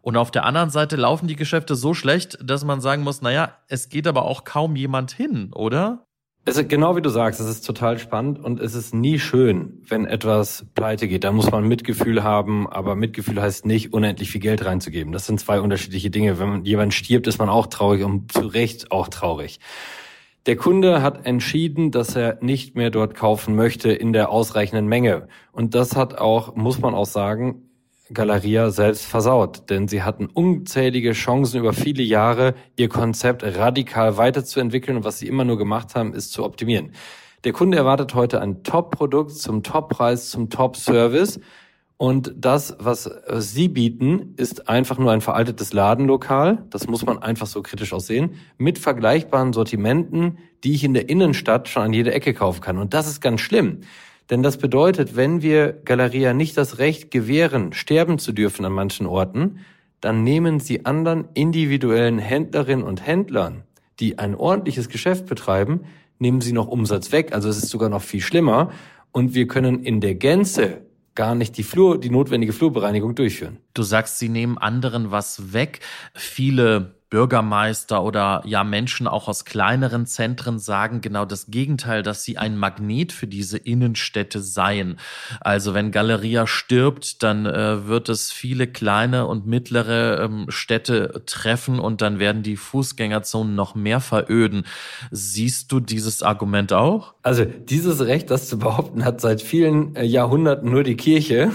Und 0.00 0.16
auf 0.16 0.30
der 0.30 0.46
anderen 0.46 0.70
Seite 0.70 0.96
laufen 0.96 1.28
die 1.28 1.36
Geschäfte 1.36 1.74
so 1.74 1.92
schlecht, 1.92 2.38
dass 2.42 2.64
man 2.64 2.80
sagen 2.80 3.02
muss, 3.02 3.20
naja, 3.20 3.58
es 3.68 3.90
geht 3.90 4.06
aber 4.06 4.22
auch 4.22 4.44
kaum 4.44 4.74
jemand 4.74 5.12
hin, 5.12 5.52
oder? 5.52 6.06
Es 6.46 6.56
ist 6.56 6.70
genau 6.70 6.96
wie 6.96 7.02
du 7.02 7.10
sagst, 7.10 7.40
es 7.40 7.46
ist 7.46 7.66
total 7.66 7.98
spannend 7.98 8.38
und 8.38 8.58
es 8.58 8.74
ist 8.74 8.94
nie 8.94 9.18
schön, 9.18 9.82
wenn 9.86 10.06
etwas 10.06 10.64
pleite 10.74 11.08
geht. 11.08 11.24
Da 11.24 11.32
muss 11.32 11.50
man 11.50 11.68
Mitgefühl 11.68 12.22
haben, 12.22 12.66
aber 12.70 12.96
Mitgefühl 12.96 13.42
heißt 13.42 13.66
nicht, 13.66 13.92
unendlich 13.92 14.30
viel 14.30 14.40
Geld 14.40 14.64
reinzugeben. 14.64 15.12
Das 15.12 15.26
sind 15.26 15.40
zwei 15.40 15.60
unterschiedliche 15.60 16.08
Dinge. 16.08 16.38
Wenn 16.38 16.64
jemand 16.64 16.94
stirbt, 16.94 17.26
ist 17.26 17.38
man 17.38 17.50
auch 17.50 17.66
traurig 17.66 18.02
und 18.02 18.32
zu 18.32 18.46
Recht 18.46 18.90
auch 18.90 19.08
traurig. 19.08 19.60
Der 20.46 20.56
Kunde 20.56 21.00
hat 21.00 21.24
entschieden, 21.24 21.90
dass 21.90 22.16
er 22.16 22.36
nicht 22.42 22.76
mehr 22.76 22.90
dort 22.90 23.14
kaufen 23.14 23.54
möchte 23.54 23.90
in 23.90 24.12
der 24.12 24.28
ausreichenden 24.28 24.86
Menge. 24.86 25.26
Und 25.52 25.74
das 25.74 25.96
hat 25.96 26.18
auch, 26.18 26.54
muss 26.54 26.80
man 26.80 26.94
auch 26.94 27.06
sagen, 27.06 27.62
Galeria 28.12 28.70
selbst 28.70 29.06
versaut, 29.06 29.70
denn 29.70 29.88
sie 29.88 30.02
hatten 30.02 30.26
unzählige 30.26 31.12
Chancen 31.12 31.60
über 31.60 31.72
viele 31.72 32.02
Jahre, 32.02 32.54
ihr 32.76 32.90
Konzept 32.90 33.42
radikal 33.42 34.18
weiterzuentwickeln 34.18 34.98
und 34.98 35.04
was 35.04 35.18
sie 35.18 35.28
immer 35.28 35.46
nur 35.46 35.56
gemacht 35.56 35.94
haben, 35.94 36.12
ist 36.12 36.32
zu 36.32 36.44
optimieren. 36.44 36.92
Der 37.44 37.52
Kunde 37.52 37.78
erwartet 37.78 38.14
heute 38.14 38.42
ein 38.42 38.62
Top-Produkt 38.62 39.30
zum 39.30 39.62
Top-Preis, 39.62 40.28
zum 40.28 40.50
Top-Service 40.50 41.40
und 41.96 42.34
das, 42.36 42.76
was 42.80 43.08
sie 43.38 43.68
bieten, 43.68 44.34
ist 44.36 44.68
einfach 44.68 44.98
nur 44.98 45.12
ein 45.12 45.20
veraltetes 45.20 45.72
Ladenlokal, 45.72 46.64
das 46.70 46.88
muss 46.88 47.06
man 47.06 47.18
einfach 47.18 47.46
so 47.46 47.62
kritisch 47.62 47.92
auch 47.92 48.00
sehen, 48.00 48.34
mit 48.58 48.78
vergleichbaren 48.78 49.52
Sortimenten, 49.52 50.38
die 50.64 50.74
ich 50.74 50.82
in 50.82 50.94
der 50.94 51.08
Innenstadt 51.08 51.68
schon 51.68 51.84
an 51.84 51.92
jeder 51.92 52.12
Ecke 52.12 52.34
kaufen 52.34 52.60
kann. 52.60 52.78
Und 52.78 52.94
das 52.94 53.06
ist 53.06 53.20
ganz 53.20 53.40
schlimm. 53.40 53.82
Denn 54.30 54.42
das 54.42 54.56
bedeutet, 54.56 55.16
wenn 55.16 55.42
wir 55.42 55.72
Galeria 55.84 56.32
nicht 56.32 56.56
das 56.56 56.78
Recht 56.78 57.10
gewähren, 57.10 57.72
sterben 57.72 58.18
zu 58.18 58.32
dürfen 58.32 58.64
an 58.64 58.72
manchen 58.72 59.06
Orten, 59.06 59.60
dann 60.00 60.24
nehmen 60.24 60.60
sie 60.60 60.86
anderen 60.86 61.26
individuellen 61.34 62.18
Händlerinnen 62.18 62.84
und 62.84 63.06
Händlern, 63.06 63.62
die 64.00 64.18
ein 64.18 64.34
ordentliches 64.34 64.88
Geschäft 64.88 65.26
betreiben, 65.26 65.82
nehmen 66.18 66.40
sie 66.40 66.52
noch 66.52 66.66
Umsatz 66.66 67.12
weg. 67.12 67.32
Also 67.32 67.48
es 67.48 67.58
ist 67.58 67.68
sogar 67.68 67.88
noch 67.88 68.02
viel 68.02 68.20
schlimmer. 68.20 68.70
Und 69.12 69.34
wir 69.34 69.46
können 69.46 69.84
in 69.84 70.00
der 70.00 70.16
Gänze 70.16 70.82
gar 71.14 71.34
nicht 71.34 71.56
die 71.56 71.62
Flur, 71.62 71.98
die 71.98 72.10
notwendige 72.10 72.52
Flurbereinigung 72.52 73.14
durchführen. 73.14 73.58
Du 73.72 73.82
sagst, 73.82 74.18
sie 74.18 74.28
nehmen 74.28 74.58
anderen 74.58 75.10
was 75.10 75.52
weg. 75.52 75.80
Viele 76.14 76.96
Bürgermeister 77.14 78.02
oder 78.02 78.42
ja 78.44 78.64
Menschen 78.64 79.06
auch 79.06 79.28
aus 79.28 79.44
kleineren 79.44 80.04
Zentren 80.04 80.58
sagen 80.58 81.00
genau 81.00 81.24
das 81.24 81.46
Gegenteil, 81.46 82.02
dass 82.02 82.24
sie 82.24 82.38
ein 82.38 82.58
Magnet 82.58 83.12
für 83.12 83.28
diese 83.28 83.56
Innenstädte 83.56 84.40
seien. 84.40 84.96
Also 85.40 85.74
wenn 85.74 85.92
Galeria 85.92 86.48
stirbt, 86.48 87.22
dann 87.22 87.46
äh, 87.46 87.86
wird 87.86 88.08
es 88.08 88.32
viele 88.32 88.66
kleine 88.66 89.28
und 89.28 89.46
mittlere 89.46 90.24
ähm, 90.24 90.46
Städte 90.48 91.22
treffen 91.24 91.78
und 91.78 92.02
dann 92.02 92.18
werden 92.18 92.42
die 92.42 92.56
Fußgängerzonen 92.56 93.54
noch 93.54 93.76
mehr 93.76 94.00
veröden. 94.00 94.64
Siehst 95.12 95.70
du 95.70 95.78
dieses 95.78 96.24
Argument 96.24 96.72
auch? 96.72 97.14
Also 97.22 97.44
dieses 97.44 98.04
Recht, 98.04 98.28
das 98.28 98.48
zu 98.48 98.58
behaupten, 98.58 99.04
hat 99.04 99.20
seit 99.20 99.40
vielen 99.40 99.94
äh, 99.94 100.02
Jahrhunderten 100.02 100.68
nur 100.68 100.82
die 100.82 100.96
Kirche, 100.96 101.52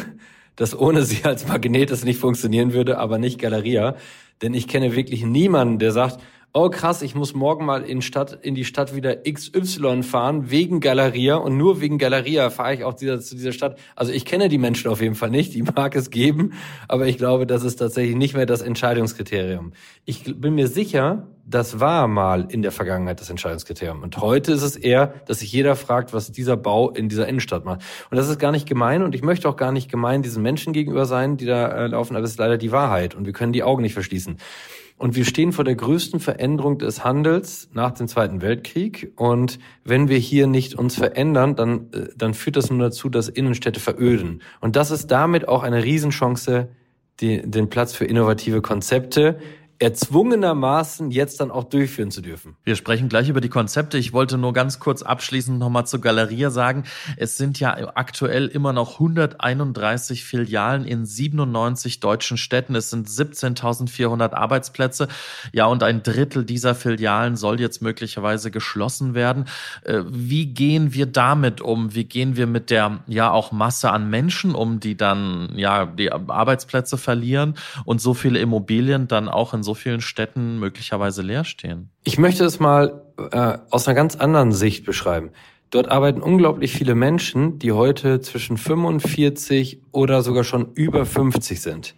dass 0.56 0.78
ohne 0.78 1.04
sie 1.04 1.26
als 1.26 1.50
Magnet 1.50 1.92
es 1.92 2.06
nicht 2.06 2.22
funktionieren 2.22 2.72
würde, 2.72 2.98
aber 2.98 3.18
nicht 3.18 3.40
Galeria. 3.40 3.98
Denn 4.42 4.54
ich 4.54 4.68
kenne 4.68 4.96
wirklich 4.96 5.24
niemanden, 5.24 5.80
der 5.80 5.92
sagt, 5.92 6.22
oh 6.54 6.70
krass, 6.70 7.02
ich 7.02 7.14
muss 7.14 7.34
morgen 7.36 7.66
mal 7.66 7.84
in, 7.84 8.02
Stadt, 8.02 8.40
in 8.42 8.56
die 8.56 8.66
Stadt 8.66 8.96
wieder 8.96 9.18
XY 9.18 10.04
fahren, 10.04 10.50
wegen 10.50 10.80
Galeria 10.80 11.36
und 11.36 11.58
nur 11.58 11.80
wegen 11.82 11.98
Galeria 11.98 12.50
fahre 12.50 12.74
ich 12.74 12.84
auch 12.84 12.94
dieser, 12.94 13.20
zu 13.20 13.36
dieser 13.36 13.52
Stadt. 13.52 13.78
Also 13.96 14.12
ich 14.12 14.26
kenne 14.26 14.50
die 14.50 14.58
Menschen 14.58 14.90
auf 14.90 15.02
jeden 15.02 15.16
Fall 15.16 15.30
nicht, 15.30 15.54
die 15.54 15.62
mag 15.62 15.96
es 15.96 16.10
geben, 16.10 16.54
aber 16.88 17.08
ich 17.08 17.18
glaube, 17.18 17.46
das 17.46 17.64
ist 17.64 17.76
tatsächlich 17.76 18.16
nicht 18.16 18.34
mehr 18.34 18.46
das 18.46 18.62
Entscheidungskriterium. 18.62 19.74
Ich 20.06 20.24
bin 20.40 20.56
mir 20.56 20.68
sicher, 20.68 21.28
das 21.46 21.80
war 21.80 22.08
mal 22.08 22.48
in 22.50 22.62
der 22.62 22.72
Vergangenheit 22.72 23.20
das 23.20 23.30
Entscheidungskriterium. 23.30 24.04
Und 24.04 24.18
heute 24.18 24.52
ist 24.52 24.62
es 24.62 24.76
eher, 24.76 25.14
dass 25.26 25.40
sich 25.40 25.52
jeder 25.52 25.76
fragt, 25.76 26.14
was 26.14 26.32
dieser 26.32 26.58
Bau 26.58 26.90
in 26.92 27.10
dieser 27.10 27.28
Innenstadt 27.28 27.66
macht. 27.66 27.82
Und 28.10 28.18
das 28.18 28.30
ist 28.30 28.40
gar 28.40 28.52
nicht 28.52 28.68
gemein 28.68 29.02
und 29.04 29.16
ich 29.16 29.24
möchte 29.24 29.50
auch 29.50 29.56
gar 29.56 29.72
nicht 29.72 29.90
gemein 29.90 30.22
diesen 30.22 30.44
Menschen 30.44 30.74
gegenüber 30.74 31.06
sein, 31.06 31.38
die 31.38 31.46
da 31.46 31.68
äh, 31.68 31.88
laufen, 31.88 32.16
aber 32.16 32.26
es 32.26 32.32
ist 32.32 32.40
leider 32.40 32.58
die 32.58 32.72
Wahrheit 32.72 33.16
und 33.16 33.26
wir 33.26 33.34
können 33.34 33.54
die 33.54 33.64
Augen 33.64 33.82
nicht 33.82 33.94
verschließen. 33.94 34.38
Und 35.00 35.16
wir 35.16 35.24
stehen 35.24 35.54
vor 35.54 35.64
der 35.64 35.76
größten 35.76 36.20
Veränderung 36.20 36.78
des 36.78 37.06
Handels 37.06 37.70
nach 37.74 37.92
dem 37.92 38.10
Zweiten 38.10 38.42
Weltkrieg. 38.42 39.14
Und 39.16 39.58
wenn 39.86 40.10
wir 40.10 40.18
hier 40.18 40.46
nicht 40.46 40.76
uns 40.76 40.96
verändern, 40.96 41.56
dann, 41.56 41.88
äh, 41.94 42.10
dann 42.18 42.34
führt 42.34 42.58
das 42.58 42.70
nur 42.70 42.80
dazu, 42.80 43.08
dass 43.08 43.30
Innenstädte 43.30 43.80
veröden. 43.80 44.42
Und 44.60 44.76
das 44.76 44.92
ist 44.92 45.08
damit 45.08 45.48
auch 45.48 45.64
eine 45.64 45.86
Riesenchance, 45.86 46.68
die, 47.22 47.42
den 47.42 47.70
Platz 47.70 47.94
für 47.94 48.06
innovative 48.06 48.62
Konzepte, 48.62 49.40
erzwungenermaßen 49.80 51.10
jetzt 51.10 51.40
dann 51.40 51.52
auch 51.52 51.64
durchführen 51.64 52.12
zu 52.12 52.22
dürfen. 52.22 52.58
Wir 52.66 52.76
sprechen 52.76 53.08
gleich 53.08 53.30
über 53.30 53.40
die 53.40 53.50
Konzepte. 53.50 53.98
Ich 53.98 54.12
wollte 54.12 54.38
nur 54.38 54.52
ganz 54.52 54.80
kurz 54.80 55.02
abschließend 55.02 55.58
nochmal 55.58 55.88
zur 55.88 56.02
Galeria 56.02 56.50
sagen. 56.50 56.84
Es 57.16 57.38
sind 57.38 57.62
ja 57.62 57.78
aktuell 57.96 58.48
immer 58.48 58.74
noch 58.74 58.96
131 58.96 60.26
Filialen 60.26 60.84
in 60.84 61.06
97 61.06 62.02
deutschen 62.02 62.36
Städten. 62.36 62.76
Es 62.76 62.90
sind 62.90 63.08
17.400 63.08 64.34
Arbeitsplätze. 64.34 65.08
Ja, 65.54 65.68
und 65.68 65.82
ein 65.82 66.04
Drittel 66.04 66.44
dieser 66.44 66.76
Filialen 66.76 67.38
soll 67.38 67.62
jetzt 67.62 67.82
möglicherweise 67.82 68.52
geschlossen 68.52 69.14
werden. 69.14 69.46
Äh, 69.84 70.02
wie 70.10 70.48
gehen 70.48 70.94
wir 70.94 71.06
damit 71.06 71.62
um? 71.62 71.96
Wie 71.96 72.04
gehen 72.04 72.36
wir 72.36 72.48
mit 72.48 72.70
der, 72.70 73.00
ja, 73.08 73.32
auch 73.32 73.54
Masse 73.54 73.92
an 73.92 74.10
Menschen 74.10 74.56
um, 74.56 74.82
die 74.82 74.98
dann, 74.98 75.54
ja, 75.56 75.86
die 75.86 76.12
Arbeitsplätze 76.12 76.98
verlieren 76.98 77.56
und 77.86 78.02
so 78.02 78.14
viele 78.14 78.40
Immobilien 78.40 79.08
dann 79.08 79.30
auch 79.30 79.54
in 79.54 79.64
so 79.64 79.69
vielen 79.74 80.02
Städten 80.02 80.60
möglicherweise 80.60 81.22
leer 81.22 81.44
stehen? 81.44 81.90
Ich 82.04 82.18
möchte 82.18 82.46
es 82.46 82.60
mal 82.60 83.04
äh, 83.32 83.58
aus 83.70 83.88
einer 83.88 83.96
ganz 83.96 84.16
anderen 84.16 84.52
Sicht 84.52 84.86
beschreiben. 84.86 85.32
Dort 85.70 85.90
arbeiten 85.90 86.22
unglaublich 86.22 86.74
viele 86.74 86.96
Menschen, 86.96 87.60
die 87.60 87.72
heute 87.72 88.22
zwischen 88.22 88.58
45 88.58 89.82
oder 89.92 90.24
sogar 90.24 90.44
schon 90.44 90.74
über 90.74 91.06
50 91.06 91.62
sind. 91.62 91.96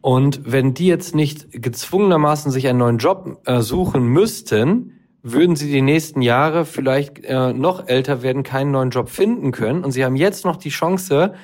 Und 0.00 0.40
wenn 0.44 0.74
die 0.74 0.86
jetzt 0.86 1.14
nicht 1.14 1.46
gezwungenermaßen 1.50 2.52
sich 2.52 2.68
einen 2.68 2.78
neuen 2.78 2.98
Job 2.98 3.40
äh, 3.46 3.60
suchen 3.60 4.04
müssten, 4.04 4.98
würden 5.22 5.54
sie 5.54 5.70
die 5.70 5.82
nächsten 5.82 6.22
Jahre 6.22 6.64
vielleicht 6.64 7.24
äh, 7.24 7.52
noch 7.52 7.86
älter 7.86 8.22
werden, 8.22 8.42
keinen 8.42 8.72
neuen 8.72 8.90
Job 8.90 9.08
finden 9.08 9.52
können. 9.52 9.84
Und 9.84 9.92
sie 9.92 10.04
haben 10.04 10.16
jetzt 10.16 10.44
noch 10.44 10.56
die 10.56 10.70
Chance, 10.70 11.34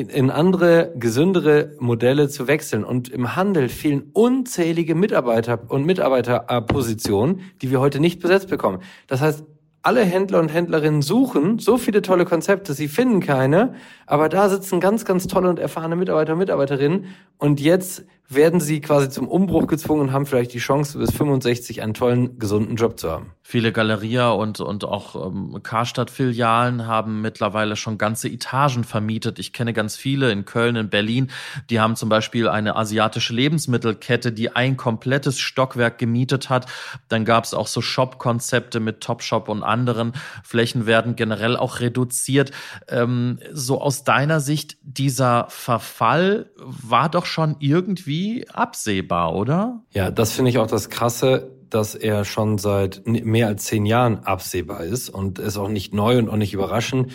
in, 0.00 0.30
andere, 0.30 0.92
gesündere 0.96 1.72
Modelle 1.78 2.28
zu 2.28 2.48
wechseln. 2.48 2.84
Und 2.84 3.08
im 3.08 3.36
Handel 3.36 3.68
fehlen 3.68 4.10
unzählige 4.12 4.94
Mitarbeiter 4.94 5.60
und 5.68 5.84
Mitarbeiterpositionen, 5.86 7.40
die 7.62 7.70
wir 7.70 7.80
heute 7.80 8.00
nicht 8.00 8.20
besetzt 8.20 8.48
bekommen. 8.48 8.80
Das 9.06 9.20
heißt, 9.20 9.44
alle 9.82 10.04
Händler 10.04 10.40
und 10.40 10.52
Händlerinnen 10.52 11.00
suchen 11.00 11.58
so 11.58 11.78
viele 11.78 12.02
tolle 12.02 12.26
Konzepte, 12.26 12.74
sie 12.74 12.88
finden 12.88 13.20
keine, 13.20 13.74
aber 14.06 14.28
da 14.28 14.48
sitzen 14.50 14.78
ganz, 14.78 15.06
ganz 15.06 15.26
tolle 15.26 15.48
und 15.48 15.58
erfahrene 15.58 15.96
Mitarbeiter 15.96 16.34
und 16.34 16.38
Mitarbeiterinnen 16.40 17.06
und 17.38 17.60
jetzt 17.60 18.04
werden 18.32 18.60
sie 18.60 18.80
quasi 18.80 19.10
zum 19.10 19.26
Umbruch 19.26 19.66
gezwungen 19.66 20.02
und 20.02 20.12
haben 20.12 20.24
vielleicht 20.24 20.54
die 20.54 20.58
Chance, 20.58 20.98
bis 20.98 21.10
65 21.10 21.82
einen 21.82 21.94
tollen, 21.94 22.38
gesunden 22.38 22.76
Job 22.76 22.98
zu 22.98 23.10
haben. 23.10 23.32
Viele 23.42 23.72
Galeria 23.72 24.30
und, 24.30 24.60
und 24.60 24.84
auch 24.84 25.26
ähm, 25.26 25.58
Karstadt-Filialen 25.60 26.86
haben 26.86 27.22
mittlerweile 27.22 27.74
schon 27.74 27.98
ganze 27.98 28.28
Etagen 28.28 28.84
vermietet. 28.84 29.40
Ich 29.40 29.52
kenne 29.52 29.72
ganz 29.72 29.96
viele 29.96 30.30
in 30.30 30.44
Köln, 30.44 30.76
in 30.76 30.88
Berlin. 30.90 31.32
Die 31.70 31.80
haben 31.80 31.96
zum 31.96 32.08
Beispiel 32.08 32.48
eine 32.48 32.76
asiatische 32.76 33.34
Lebensmittelkette, 33.34 34.30
die 34.30 34.54
ein 34.54 34.76
komplettes 34.76 35.40
Stockwerk 35.40 35.98
gemietet 35.98 36.48
hat. 36.48 36.66
Dann 37.08 37.24
gab 37.24 37.42
es 37.42 37.52
auch 37.52 37.66
so 37.66 37.82
Shop-Konzepte 37.82 38.78
mit 38.78 39.00
Topshop 39.00 39.48
und 39.48 39.64
anderen. 39.64 40.12
Flächen 40.44 40.86
werden 40.86 41.16
generell 41.16 41.56
auch 41.56 41.80
reduziert. 41.80 42.52
Ähm, 42.86 43.40
so 43.52 43.80
aus 43.80 44.04
deiner 44.04 44.38
Sicht, 44.38 44.76
dieser 44.82 45.46
Verfall 45.48 46.50
war 46.56 47.08
doch 47.08 47.26
schon 47.26 47.56
irgendwie 47.58 48.19
irgendwie 48.20 48.48
absehbar, 48.48 49.34
oder? 49.34 49.82
Ja, 49.92 50.10
das 50.10 50.32
finde 50.32 50.50
ich 50.50 50.58
auch 50.58 50.66
das 50.66 50.90
Krasse, 50.90 51.50
dass 51.70 51.94
er 51.94 52.24
schon 52.24 52.58
seit 52.58 53.06
mehr 53.06 53.46
als 53.46 53.64
zehn 53.64 53.86
Jahren 53.86 54.20
absehbar 54.24 54.84
ist 54.84 55.08
und 55.08 55.38
ist 55.38 55.56
auch 55.56 55.68
nicht 55.68 55.94
neu 55.94 56.18
und 56.18 56.28
auch 56.28 56.36
nicht 56.36 56.52
überraschend. 56.52 57.12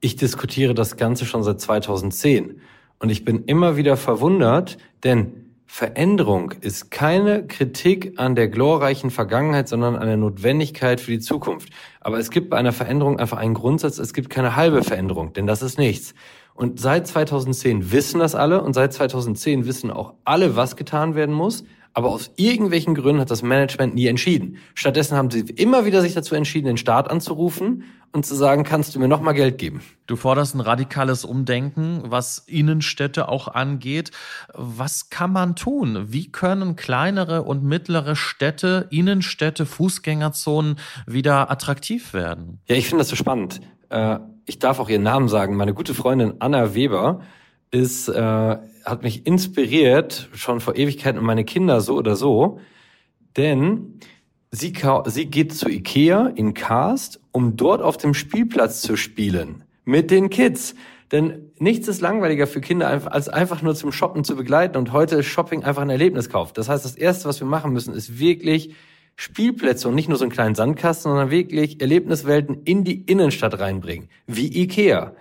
Ich 0.00 0.16
diskutiere 0.16 0.74
das 0.74 0.96
Ganze 0.96 1.26
schon 1.26 1.42
seit 1.42 1.60
2010 1.60 2.60
und 3.00 3.10
ich 3.10 3.24
bin 3.24 3.44
immer 3.44 3.76
wieder 3.76 3.96
verwundert, 3.96 4.78
denn 5.02 5.42
Veränderung 5.68 6.52
ist 6.60 6.92
keine 6.92 7.44
Kritik 7.46 8.14
an 8.18 8.36
der 8.36 8.46
glorreichen 8.48 9.10
Vergangenheit, 9.10 9.68
sondern 9.68 9.96
eine 9.96 10.16
Notwendigkeit 10.16 11.00
für 11.00 11.10
die 11.10 11.18
Zukunft. 11.18 11.70
Aber 12.00 12.18
es 12.18 12.30
gibt 12.30 12.50
bei 12.50 12.56
einer 12.56 12.72
Veränderung 12.72 13.18
einfach 13.18 13.38
einen 13.38 13.54
Grundsatz, 13.54 13.98
es 13.98 14.14
gibt 14.14 14.30
keine 14.30 14.54
halbe 14.54 14.84
Veränderung, 14.84 15.32
denn 15.32 15.48
das 15.48 15.62
ist 15.62 15.76
nichts. 15.76 16.14
Und 16.56 16.80
seit 16.80 17.06
2010 17.06 17.92
wissen 17.92 18.18
das 18.18 18.34
alle 18.34 18.62
und 18.62 18.72
seit 18.72 18.92
2010 18.92 19.66
wissen 19.66 19.90
auch 19.90 20.14
alle, 20.24 20.56
was 20.56 20.74
getan 20.76 21.14
werden 21.14 21.34
muss. 21.34 21.64
aber 21.96 22.10
aus 22.10 22.30
irgendwelchen 22.36 22.94
Gründen 22.94 23.22
hat 23.22 23.30
das 23.30 23.42
Management 23.42 23.94
nie 23.94 24.06
entschieden. 24.06 24.58
Stattdessen 24.74 25.16
haben 25.16 25.30
sie 25.30 25.40
immer 25.40 25.86
wieder 25.86 26.02
sich 26.02 26.12
dazu 26.12 26.34
entschieden, 26.34 26.66
den 26.66 26.76
Staat 26.76 27.10
anzurufen 27.10 27.84
und 28.12 28.26
zu 28.26 28.34
sagen, 28.34 28.64
kannst 28.64 28.94
du 28.94 28.98
mir 28.98 29.08
noch 29.08 29.22
mal 29.22 29.32
Geld 29.32 29.56
geben? 29.56 29.80
Du 30.06 30.16
forderst 30.16 30.54
ein 30.54 30.60
radikales 30.60 31.24
Umdenken, 31.24 32.02
was 32.04 32.36
Innenstädte 32.46 33.30
auch 33.30 33.48
angeht. 33.48 34.10
Was 34.52 35.08
kann 35.08 35.32
man 35.32 35.56
tun? 35.56 36.12
Wie 36.12 36.30
können 36.30 36.76
kleinere 36.76 37.44
und 37.44 37.64
mittlere 37.64 38.14
Städte, 38.14 38.88
Innenstädte, 38.90 39.64
Fußgängerzonen 39.64 40.78
wieder 41.06 41.50
attraktiv 41.50 42.12
werden? 42.12 42.60
Ja, 42.68 42.76
ich 42.76 42.88
finde 42.88 43.00
das 43.00 43.08
so 43.08 43.16
spannend. 43.16 43.62
Äh, 43.88 44.18
ich 44.46 44.58
darf 44.58 44.78
auch 44.78 44.88
ihren 44.88 45.02
Namen 45.02 45.28
sagen. 45.28 45.56
Meine 45.56 45.74
gute 45.74 45.92
Freundin 45.92 46.34
Anna 46.38 46.74
Weber 46.74 47.20
ist, 47.70 48.08
äh, 48.08 48.56
hat 48.84 49.02
mich 49.02 49.26
inspiriert, 49.26 50.28
schon 50.32 50.60
vor 50.60 50.76
Ewigkeiten 50.76 51.18
und 51.18 51.26
meine 51.26 51.44
Kinder 51.44 51.80
so 51.80 51.96
oder 51.96 52.14
so, 52.14 52.60
denn 53.36 53.98
sie, 54.52 54.72
sie 55.06 55.26
geht 55.26 55.52
zu 55.52 55.68
Ikea 55.68 56.28
in 56.28 56.54
Karst, 56.54 57.20
um 57.32 57.56
dort 57.56 57.82
auf 57.82 57.96
dem 57.96 58.14
Spielplatz 58.14 58.80
zu 58.80 58.96
spielen. 58.96 59.64
Mit 59.84 60.10
den 60.10 60.30
Kids. 60.30 60.74
Denn 61.12 61.52
nichts 61.58 61.86
ist 61.86 62.00
langweiliger 62.00 62.48
für 62.48 62.60
Kinder, 62.60 63.12
als 63.12 63.28
einfach 63.28 63.62
nur 63.62 63.76
zum 63.76 63.92
Shoppen 63.92 64.24
zu 64.24 64.34
begleiten. 64.34 64.76
Und 64.76 64.92
heute 64.92 65.16
ist 65.16 65.26
Shopping 65.26 65.62
einfach 65.62 65.82
ein 65.82 65.90
Erlebniskauf. 65.90 66.52
Das 66.52 66.68
heißt, 66.68 66.84
das 66.84 66.96
Erste, 66.96 67.28
was 67.28 67.38
wir 67.38 67.46
machen 67.46 67.72
müssen, 67.72 67.94
ist 67.94 68.18
wirklich 68.18 68.74
Spielplätze 69.16 69.88
und 69.88 69.94
nicht 69.94 70.08
nur 70.08 70.18
so 70.18 70.24
einen 70.24 70.32
kleinen 70.32 70.54
Sandkasten, 70.54 71.10
sondern 71.10 71.30
wirklich 71.30 71.80
Erlebniswelten 71.80 72.62
in 72.64 72.84
die 72.84 73.02
Innenstadt 73.02 73.58
reinbringen. 73.58 74.08
Wie 74.26 74.62
Ikea. 74.62 75.14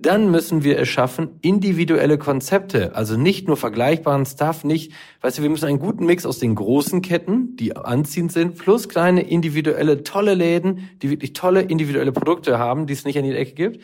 Dann 0.00 0.30
müssen 0.30 0.62
wir 0.62 0.78
es 0.78 0.88
schaffen, 0.88 1.40
individuelle 1.42 2.18
Konzepte, 2.18 2.94
also 2.94 3.16
nicht 3.16 3.48
nur 3.48 3.56
vergleichbaren 3.56 4.26
Stuff, 4.26 4.62
nicht, 4.62 4.92
weißt 5.22 5.38
du, 5.38 5.42
wir 5.42 5.50
müssen 5.50 5.66
einen 5.66 5.80
guten 5.80 6.06
Mix 6.06 6.24
aus 6.24 6.38
den 6.38 6.54
großen 6.54 7.02
Ketten, 7.02 7.56
die 7.56 7.74
anziehend 7.74 8.30
sind, 8.30 8.56
plus 8.56 8.88
kleine 8.88 9.22
individuelle 9.22 10.04
tolle 10.04 10.34
Läden, 10.34 10.88
die 11.02 11.10
wirklich 11.10 11.32
tolle 11.32 11.62
individuelle 11.62 12.12
Produkte 12.12 12.60
haben, 12.60 12.86
die 12.86 12.92
es 12.92 13.04
nicht 13.04 13.18
an 13.18 13.24
jeder 13.24 13.40
Ecke 13.40 13.54
gibt, 13.54 13.82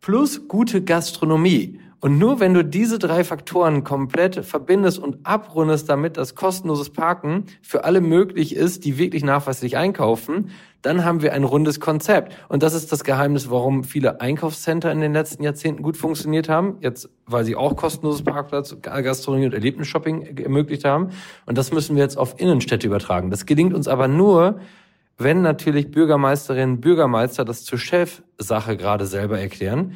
plus 0.00 0.48
gute 0.48 0.82
Gastronomie. 0.82 1.78
Und 2.04 2.18
nur 2.18 2.40
wenn 2.40 2.52
du 2.52 2.64
diese 2.64 2.98
drei 2.98 3.22
Faktoren 3.22 3.84
komplett 3.84 4.44
verbindest 4.44 4.98
und 4.98 5.18
abrundest, 5.22 5.88
damit 5.88 6.16
das 6.16 6.34
kostenloses 6.34 6.90
Parken 6.90 7.44
für 7.62 7.84
alle 7.84 8.00
möglich 8.00 8.56
ist, 8.56 8.84
die 8.84 8.98
wirklich 8.98 9.22
nachweislich 9.22 9.76
einkaufen, 9.76 10.50
dann 10.82 11.04
haben 11.04 11.22
wir 11.22 11.32
ein 11.32 11.44
rundes 11.44 11.78
Konzept. 11.78 12.34
Und 12.48 12.64
das 12.64 12.74
ist 12.74 12.90
das 12.90 13.04
Geheimnis, 13.04 13.50
warum 13.50 13.84
viele 13.84 14.20
Einkaufscenter 14.20 14.90
in 14.90 15.00
den 15.00 15.12
letzten 15.12 15.44
Jahrzehnten 15.44 15.84
gut 15.84 15.96
funktioniert 15.96 16.48
haben. 16.48 16.78
Jetzt, 16.80 17.08
weil 17.26 17.44
sie 17.44 17.54
auch 17.54 17.76
kostenloses 17.76 18.24
Parkplatz, 18.24 18.74
Gastronomie 18.82 19.46
und 19.46 19.54
Erlebnisshopping 19.54 20.38
ermöglicht 20.38 20.84
haben. 20.84 21.10
Und 21.46 21.56
das 21.56 21.70
müssen 21.70 21.94
wir 21.94 22.02
jetzt 22.02 22.18
auf 22.18 22.40
Innenstädte 22.40 22.84
übertragen. 22.84 23.30
Das 23.30 23.46
gelingt 23.46 23.74
uns 23.74 23.86
aber 23.86 24.08
nur, 24.08 24.58
wenn 25.18 25.40
natürlich 25.42 25.92
Bürgermeisterinnen, 25.92 26.80
Bürgermeister 26.80 27.44
das 27.44 27.62
zur 27.62 27.78
Chefsache 27.78 28.76
gerade 28.76 29.06
selber 29.06 29.38
erklären 29.38 29.94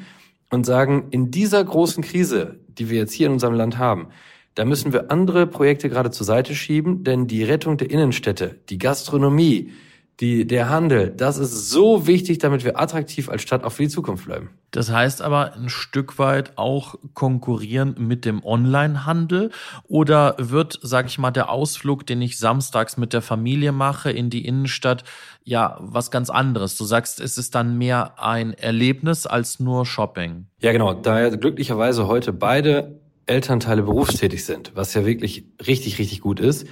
und 0.50 0.64
sagen, 0.64 1.08
in 1.10 1.30
dieser 1.30 1.62
großen 1.64 2.02
Krise, 2.02 2.60
die 2.68 2.90
wir 2.90 2.98
jetzt 2.98 3.12
hier 3.12 3.26
in 3.26 3.32
unserem 3.32 3.54
Land 3.54 3.78
haben, 3.78 4.08
da 4.54 4.64
müssen 4.64 4.92
wir 4.92 5.10
andere 5.10 5.46
Projekte 5.46 5.88
gerade 5.88 6.10
zur 6.10 6.24
Seite 6.24 6.54
schieben, 6.54 7.04
denn 7.04 7.26
die 7.26 7.44
Rettung 7.44 7.76
der 7.76 7.90
Innenstädte, 7.90 8.58
die 8.70 8.78
Gastronomie, 8.78 9.72
die, 10.20 10.46
der 10.46 10.70
Handel, 10.70 11.10
das 11.10 11.36
ist 11.36 11.68
so 11.68 12.06
wichtig, 12.06 12.38
damit 12.38 12.64
wir 12.64 12.80
attraktiv 12.80 13.28
als 13.28 13.42
Stadt 13.42 13.64
auch 13.64 13.72
für 13.72 13.82
die 13.82 13.90
Zukunft 13.90 14.24
bleiben. 14.24 14.50
Das 14.70 14.90
heißt 14.90 15.20
aber 15.20 15.54
ein 15.54 15.68
Stück 15.68 16.18
weit 16.18 16.56
auch 16.56 16.94
konkurrieren 17.12 17.94
mit 17.98 18.24
dem 18.24 18.42
Onlinehandel 18.42 19.50
oder 19.84 20.34
wird, 20.38 20.78
sag 20.82 21.06
ich 21.06 21.18
mal, 21.18 21.30
der 21.30 21.50
Ausflug, 21.50 22.06
den 22.06 22.22
ich 22.22 22.38
samstags 22.38 22.96
mit 22.96 23.12
der 23.12 23.20
Familie 23.20 23.72
mache 23.72 24.10
in 24.10 24.30
die 24.30 24.46
Innenstadt, 24.46 25.04
ja, 25.44 25.76
was 25.80 26.10
ganz 26.10 26.30
anderes. 26.30 26.76
Du 26.76 26.84
sagst, 26.84 27.20
es 27.20 27.36
ist 27.36 27.54
dann 27.54 27.76
mehr 27.76 28.14
ein 28.18 28.54
Erlebnis 28.54 29.26
als 29.26 29.60
nur 29.60 29.84
Shopping. 29.84 30.46
Ja, 30.60 30.72
genau. 30.72 30.94
Da 30.94 31.20
ja 31.20 31.28
glücklicherweise 31.28 32.06
heute 32.06 32.32
beide 32.32 33.00
Elternteile 33.26 33.82
berufstätig 33.82 34.44
sind, 34.44 34.72
was 34.74 34.94
ja 34.94 35.04
wirklich 35.04 35.44
richtig, 35.66 35.98
richtig 35.98 36.20
gut 36.20 36.40
ist, 36.40 36.66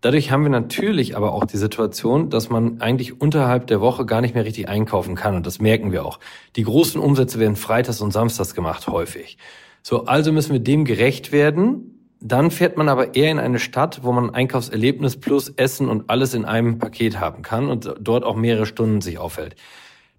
Dadurch 0.00 0.30
haben 0.30 0.44
wir 0.44 0.50
natürlich 0.50 1.16
aber 1.16 1.32
auch 1.32 1.44
die 1.44 1.56
Situation, 1.56 2.30
dass 2.30 2.50
man 2.50 2.80
eigentlich 2.80 3.20
unterhalb 3.20 3.66
der 3.66 3.80
Woche 3.80 4.06
gar 4.06 4.20
nicht 4.20 4.34
mehr 4.34 4.44
richtig 4.44 4.68
einkaufen 4.68 5.16
kann. 5.16 5.34
Und 5.34 5.46
das 5.46 5.60
merken 5.60 5.90
wir 5.90 6.04
auch. 6.04 6.20
Die 6.54 6.62
großen 6.62 7.00
Umsätze 7.00 7.40
werden 7.40 7.56
freitags 7.56 8.00
und 8.00 8.12
samstags 8.12 8.54
gemacht, 8.54 8.86
häufig. 8.86 9.38
So, 9.82 10.04
also 10.04 10.32
müssen 10.32 10.52
wir 10.52 10.60
dem 10.60 10.84
gerecht 10.84 11.32
werden. 11.32 11.94
Dann 12.20 12.50
fährt 12.50 12.76
man 12.76 12.88
aber 12.88 13.14
eher 13.14 13.30
in 13.30 13.38
eine 13.38 13.58
Stadt, 13.58 14.00
wo 14.02 14.12
man 14.12 14.30
ein 14.30 14.34
Einkaufserlebnis 14.34 15.16
plus 15.18 15.50
Essen 15.50 15.88
und 15.88 16.10
alles 16.10 16.34
in 16.34 16.44
einem 16.44 16.78
Paket 16.78 17.18
haben 17.18 17.42
kann 17.42 17.68
und 17.68 17.94
dort 18.00 18.24
auch 18.24 18.36
mehrere 18.36 18.66
Stunden 18.66 19.00
sich 19.00 19.18
aufhält. 19.18 19.56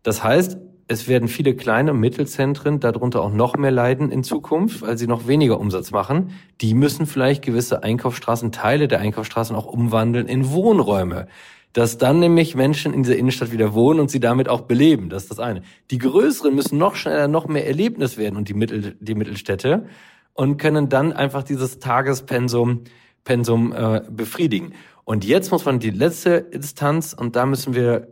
Das 0.04 0.24
heißt, 0.24 0.58
es 0.91 1.08
werden 1.08 1.28
viele 1.28 1.56
kleine 1.56 1.91
und 1.91 1.99
Mittelzentren 1.99 2.80
darunter 2.80 3.21
auch 3.21 3.32
noch 3.32 3.56
mehr 3.56 3.69
leiden 3.69 4.12
in 4.12 4.23
Zukunft, 4.23 4.82
weil 4.82 4.97
sie 4.97 5.06
noch 5.06 5.28
weniger 5.28 5.60
Umsatz 5.60 5.91
machen. 5.91 6.32
Die 6.62 6.73
müssen 6.73 7.06
vielleicht 7.06 7.43
gewisse 7.45 7.84
Einkaufsstraßen, 7.84 8.52
Teile 8.52 8.88
der 8.88 8.99
Einkaufsstraßen 8.99 9.56
auch 9.56 9.67
umwandeln 9.67 10.28
in 10.28 10.49
Wohnräume. 10.49 11.28
Dass 11.73 11.99
dann 11.99 12.19
nämlich 12.19 12.56
Menschen 12.56 12.91
in 12.91 13.04
dieser 13.04 13.17
Innenstadt 13.17 13.52
wieder 13.52 13.75
wohnen 13.75 13.99
und 13.99 14.10
sie 14.10 14.19
damit 14.19 14.49
auch 14.49 14.62
beleben. 14.62 15.10
Das 15.10 15.23
ist 15.23 15.32
das 15.32 15.39
eine. 15.39 15.62
Die 15.91 15.99
größeren 15.99 16.56
müssen 16.56 16.80
noch 16.80 16.95
schneller, 16.95 17.28
noch 17.28 17.47
mehr 17.47 17.67
Erlebnis 17.67 18.17
werden 18.17 18.36
und 18.36 18.49
die, 18.49 18.56
Mittel, 18.56 18.97
die 18.99 19.13
Mittelstädte 19.13 19.86
und 20.34 20.58
können 20.58 20.89
dann 20.89 21.13
einfach 21.13 21.43
dieses 21.43 21.78
Tagespensum 21.78 22.86
Pensum, 23.25 23.73
äh, 23.73 24.02
befriedigen. 24.10 24.73
Und 25.04 25.23
jetzt 25.23 25.52
muss 25.52 25.65
man 25.65 25.78
die 25.78 25.91
letzte 25.91 26.32
Instanz, 26.32 27.13
und 27.13 27.36
da 27.36 27.45
müssen 27.45 27.75
wir 27.75 28.08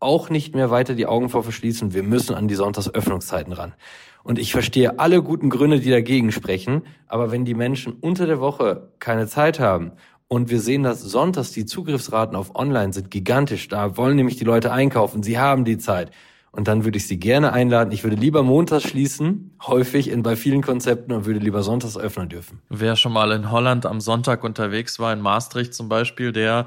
auch 0.00 0.30
nicht 0.30 0.54
mehr 0.54 0.70
weiter 0.70 0.94
die 0.94 1.06
Augen 1.06 1.28
vor 1.28 1.42
verschließen. 1.42 1.94
Wir 1.94 2.02
müssen 2.02 2.34
an 2.34 2.48
die 2.48 2.54
Sonntagsöffnungszeiten 2.54 3.52
ran. 3.52 3.74
Und 4.22 4.38
ich 4.38 4.52
verstehe 4.52 4.98
alle 4.98 5.22
guten 5.22 5.50
Gründe, 5.50 5.80
die 5.80 5.90
dagegen 5.90 6.32
sprechen. 6.32 6.82
Aber 7.06 7.30
wenn 7.30 7.44
die 7.44 7.54
Menschen 7.54 7.92
unter 7.92 8.26
der 8.26 8.40
Woche 8.40 8.90
keine 8.98 9.26
Zeit 9.26 9.60
haben 9.60 9.92
und 10.28 10.50
wir 10.50 10.60
sehen, 10.60 10.82
dass 10.82 11.02
sonntags 11.02 11.52
die 11.52 11.66
Zugriffsraten 11.66 12.36
auf 12.36 12.54
Online 12.54 12.92
sind 12.92 13.10
gigantisch, 13.10 13.68
da 13.68 13.96
wollen 13.96 14.16
nämlich 14.16 14.36
die 14.36 14.44
Leute 14.44 14.72
einkaufen, 14.72 15.22
sie 15.22 15.38
haben 15.38 15.64
die 15.64 15.78
Zeit. 15.78 16.10
Und 16.52 16.66
dann 16.66 16.84
würde 16.84 16.98
ich 16.98 17.06
Sie 17.06 17.20
gerne 17.20 17.52
einladen. 17.52 17.92
Ich 17.92 18.02
würde 18.02 18.16
lieber 18.16 18.42
montags 18.42 18.82
schließen, 18.82 19.52
häufig 19.64 20.10
in, 20.10 20.24
bei 20.24 20.34
vielen 20.34 20.62
Konzepten 20.62 21.12
und 21.12 21.24
würde 21.24 21.38
lieber 21.38 21.62
sonntags 21.62 21.96
öffnen 21.96 22.28
dürfen. 22.28 22.60
Wer 22.68 22.96
schon 22.96 23.12
mal 23.12 23.30
in 23.30 23.52
Holland 23.52 23.86
am 23.86 24.00
Sonntag 24.00 24.42
unterwegs 24.42 24.98
war, 24.98 25.12
in 25.12 25.20
Maastricht 25.20 25.74
zum 25.74 25.88
Beispiel, 25.88 26.32
der 26.32 26.66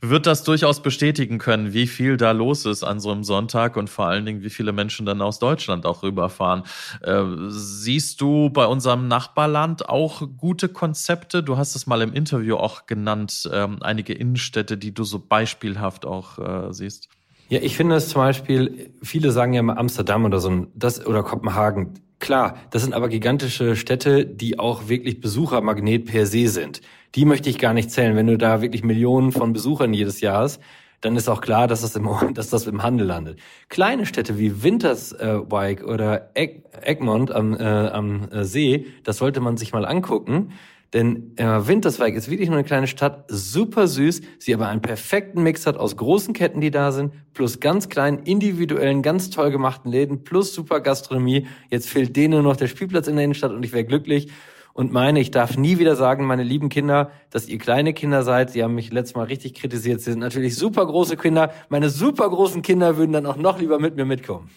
wird 0.00 0.26
das 0.26 0.44
durchaus 0.44 0.80
bestätigen 0.80 1.36
können, 1.36 1.74
wie 1.74 1.86
viel 1.86 2.16
da 2.16 2.30
los 2.30 2.64
ist 2.64 2.84
an 2.84 3.00
so 3.00 3.10
einem 3.10 3.22
Sonntag 3.22 3.76
und 3.76 3.90
vor 3.90 4.06
allen 4.06 4.24
Dingen, 4.24 4.42
wie 4.42 4.50
viele 4.50 4.72
Menschen 4.72 5.04
dann 5.04 5.20
aus 5.20 5.38
Deutschland 5.38 5.84
auch 5.84 6.02
rüberfahren. 6.02 6.62
Äh, 7.02 7.22
siehst 7.48 8.22
du 8.22 8.48
bei 8.48 8.64
unserem 8.64 9.08
Nachbarland 9.08 9.90
auch 9.90 10.22
gute 10.38 10.70
Konzepte? 10.70 11.42
Du 11.42 11.58
hast 11.58 11.74
es 11.74 11.86
mal 11.86 12.00
im 12.00 12.14
Interview 12.14 12.56
auch 12.56 12.86
genannt, 12.86 13.48
ähm, 13.52 13.82
einige 13.82 14.14
Innenstädte, 14.14 14.78
die 14.78 14.94
du 14.94 15.04
so 15.04 15.18
beispielhaft 15.18 16.06
auch 16.06 16.38
äh, 16.38 16.72
siehst. 16.72 17.10
Ja, 17.50 17.60
ich 17.62 17.76
finde 17.76 17.96
es 17.96 18.10
zum 18.10 18.20
Beispiel, 18.20 18.92
viele 19.02 19.32
sagen 19.32 19.54
ja 19.54 19.62
mal 19.62 19.78
Amsterdam 19.78 20.26
oder 20.26 20.38
so, 20.38 20.66
das 20.74 21.04
oder 21.06 21.22
Kopenhagen. 21.22 21.94
Klar, 22.18 22.58
das 22.70 22.82
sind 22.82 22.92
aber 22.92 23.08
gigantische 23.08 23.74
Städte, 23.74 24.26
die 24.26 24.58
auch 24.58 24.88
wirklich 24.88 25.20
Besuchermagnet 25.20 26.04
per 26.04 26.26
se 26.26 26.48
sind. 26.48 26.82
Die 27.14 27.24
möchte 27.24 27.48
ich 27.48 27.58
gar 27.58 27.72
nicht 27.72 27.90
zählen. 27.90 28.16
Wenn 28.16 28.26
du 28.26 28.36
da 28.36 28.60
wirklich 28.60 28.84
Millionen 28.84 29.32
von 29.32 29.54
Besuchern 29.54 29.94
jedes 29.94 30.20
Jahr 30.20 30.42
hast, 30.42 30.60
dann 31.00 31.16
ist 31.16 31.28
auch 31.28 31.40
klar, 31.40 31.68
dass 31.68 31.80
das 31.80 31.96
im, 31.96 32.08
dass 32.34 32.50
das 32.50 32.66
im 32.66 32.82
Handel 32.82 33.06
landet. 33.06 33.38
Kleine 33.70 34.04
Städte 34.04 34.38
wie 34.38 34.62
Winterswijk 34.62 35.84
oder 35.84 36.30
Egg, 36.34 36.64
Egmont 36.82 37.30
am, 37.30 37.54
äh, 37.54 37.62
am 37.62 38.28
äh, 38.30 38.44
See, 38.44 38.86
das 39.04 39.16
sollte 39.16 39.40
man 39.40 39.56
sich 39.56 39.72
mal 39.72 39.86
angucken. 39.86 40.52
Denn 40.94 41.36
äh, 41.36 41.44
Winterswijk 41.66 42.14
ist 42.14 42.30
wirklich 42.30 42.48
nur 42.48 42.56
eine 42.56 42.66
kleine 42.66 42.86
Stadt, 42.86 43.24
super 43.28 43.86
süß, 43.86 44.22
sie 44.38 44.54
aber 44.54 44.68
einen 44.68 44.80
perfekten 44.80 45.42
Mix 45.42 45.66
hat 45.66 45.76
aus 45.76 45.96
großen 45.96 46.32
Ketten, 46.32 46.62
die 46.62 46.70
da 46.70 46.92
sind, 46.92 47.12
plus 47.34 47.60
ganz 47.60 47.90
kleinen, 47.90 48.20
individuellen, 48.20 49.02
ganz 49.02 49.28
toll 49.28 49.50
gemachten 49.50 49.90
Läden, 49.90 50.24
plus 50.24 50.54
super 50.54 50.80
Gastronomie. 50.80 51.46
Jetzt 51.68 51.90
fehlt 51.90 52.16
denen 52.16 52.34
nur 52.34 52.42
noch 52.42 52.56
der 52.56 52.68
Spielplatz 52.68 53.06
in 53.06 53.16
der 53.16 53.24
Innenstadt 53.24 53.52
und 53.52 53.62
ich 53.62 53.72
wäre 53.72 53.84
glücklich. 53.84 54.28
Und 54.72 54.92
meine, 54.92 55.20
ich 55.20 55.30
darf 55.32 55.58
nie 55.58 55.78
wieder 55.78 55.96
sagen, 55.96 56.24
meine 56.24 56.44
lieben 56.44 56.68
Kinder, 56.68 57.10
dass 57.30 57.48
ihr 57.48 57.58
kleine 57.58 57.92
Kinder 57.92 58.22
seid. 58.22 58.50
Sie 58.50 58.62
haben 58.62 58.76
mich 58.76 58.92
letztes 58.92 59.16
Mal 59.16 59.24
richtig 59.24 59.54
kritisiert. 59.54 60.00
Sie 60.00 60.12
sind 60.12 60.20
natürlich 60.20 60.54
super 60.54 60.86
große 60.86 61.16
Kinder. 61.16 61.52
Meine 61.68 61.90
super 61.90 62.30
großen 62.30 62.62
Kinder 62.62 62.96
würden 62.96 63.12
dann 63.12 63.26
auch 63.26 63.36
noch 63.36 63.58
lieber 63.58 63.80
mit 63.80 63.96
mir 63.96 64.04
mitkommen. 64.04 64.50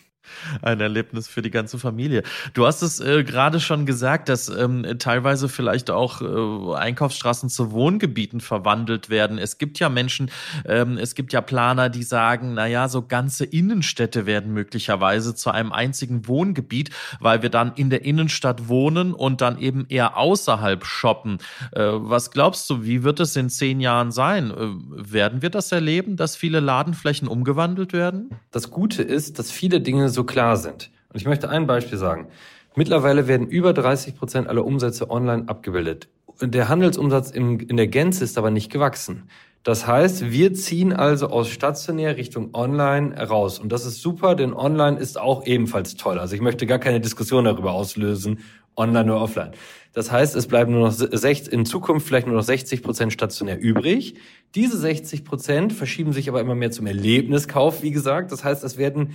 Ein 0.61 0.79
Erlebnis 0.79 1.27
für 1.27 1.41
die 1.41 1.51
ganze 1.51 1.79
Familie. 1.79 2.23
Du 2.53 2.65
hast 2.65 2.81
es 2.81 2.99
äh, 2.99 3.23
gerade 3.23 3.59
schon 3.59 3.85
gesagt, 3.85 4.29
dass 4.29 4.49
ähm, 4.49 4.85
teilweise 4.99 5.49
vielleicht 5.49 5.89
auch 5.89 6.21
äh, 6.21 6.75
Einkaufsstraßen 6.75 7.49
zu 7.49 7.71
Wohngebieten 7.71 8.39
verwandelt 8.39 9.09
werden. 9.09 9.37
Es 9.37 9.57
gibt 9.57 9.79
ja 9.79 9.89
Menschen, 9.89 10.31
ähm, 10.65 10.97
es 10.97 11.15
gibt 11.15 11.33
ja 11.33 11.41
Planer, 11.41 11.89
die 11.89 12.03
sagen, 12.03 12.53
na 12.53 12.67
ja, 12.67 12.87
so 12.87 13.01
ganze 13.01 13.45
Innenstädte 13.45 14.25
werden 14.25 14.53
möglicherweise 14.53 15.35
zu 15.35 15.51
einem 15.51 15.71
einzigen 15.71 16.27
Wohngebiet, 16.27 16.91
weil 17.19 17.41
wir 17.41 17.49
dann 17.49 17.73
in 17.75 17.89
der 17.89 18.05
Innenstadt 18.05 18.67
wohnen 18.67 19.13
und 19.13 19.41
dann 19.41 19.57
eben 19.57 19.85
eher 19.89 20.17
außerhalb 20.17 20.85
shoppen. 20.85 21.39
Äh, 21.71 21.81
was 21.81 22.31
glaubst 22.31 22.69
du, 22.69 22.83
wie 22.83 23.03
wird 23.03 23.19
es 23.19 23.35
in 23.35 23.49
zehn 23.49 23.79
Jahren 23.79 24.11
sein? 24.11 24.51
Äh, 24.51 25.11
werden 25.11 25.41
wir 25.41 25.49
das 25.49 25.71
erleben, 25.71 26.15
dass 26.15 26.35
viele 26.35 26.59
Ladenflächen 26.59 27.27
umgewandelt 27.27 27.93
werden? 27.93 28.29
Das 28.51 28.69
Gute 28.69 29.03
ist, 29.03 29.39
dass 29.39 29.51
viele 29.51 29.81
Dinge 29.81 30.10
so 30.11 30.23
klar 30.23 30.57
sind. 30.57 30.91
Und 31.09 31.19
ich 31.19 31.25
möchte 31.25 31.49
ein 31.49 31.67
Beispiel 31.67 31.97
sagen. 31.97 32.27
Mittlerweile 32.75 33.27
werden 33.27 33.47
über 33.47 33.73
30 33.73 34.15
Prozent 34.15 34.47
aller 34.47 34.65
Umsätze 34.65 35.09
online 35.09 35.43
abgebildet. 35.47 36.07
Der 36.41 36.69
Handelsumsatz 36.69 37.31
in 37.31 37.75
der 37.75 37.87
Gänze 37.87 38.23
ist 38.23 38.37
aber 38.37 38.49
nicht 38.49 38.71
gewachsen. 38.71 39.23
Das 39.63 39.85
heißt, 39.85 40.31
wir 40.31 40.53
ziehen 40.55 40.91
also 40.91 41.27
aus 41.27 41.49
stationär 41.49 42.17
Richtung 42.17 42.49
online 42.53 43.15
raus. 43.27 43.59
Und 43.59 43.71
das 43.71 43.85
ist 43.85 44.01
super, 44.01 44.33
denn 44.33 44.53
online 44.53 44.97
ist 44.97 45.19
auch 45.19 45.45
ebenfalls 45.45 45.97
toll. 45.97 46.17
Also 46.17 46.33
ich 46.33 46.41
möchte 46.41 46.65
gar 46.65 46.79
keine 46.79 46.99
Diskussion 46.99 47.45
darüber 47.45 47.73
auslösen, 47.73 48.39
online 48.75 49.11
oder 49.11 49.21
offline. 49.21 49.51
Das 49.93 50.11
heißt, 50.11 50.35
es 50.35 50.47
bleiben 50.47 50.71
nur 50.71 50.87
noch 50.87 50.91
60, 50.91 51.53
in 51.53 51.65
Zukunft 51.65 52.07
vielleicht 52.07 52.25
nur 52.25 52.37
noch 52.37 52.43
60 52.43 52.81
Prozent 52.81 53.13
stationär 53.13 53.59
übrig. 53.59 54.15
Diese 54.55 54.77
60 54.77 55.25
Prozent 55.25 55.73
verschieben 55.73 56.13
sich 56.13 56.29
aber 56.29 56.41
immer 56.41 56.55
mehr 56.55 56.71
zum 56.71 56.87
Erlebniskauf, 56.87 57.83
wie 57.83 57.91
gesagt. 57.91 58.31
Das 58.31 58.43
heißt, 58.43 58.63
es 58.63 58.77
werden 58.77 59.13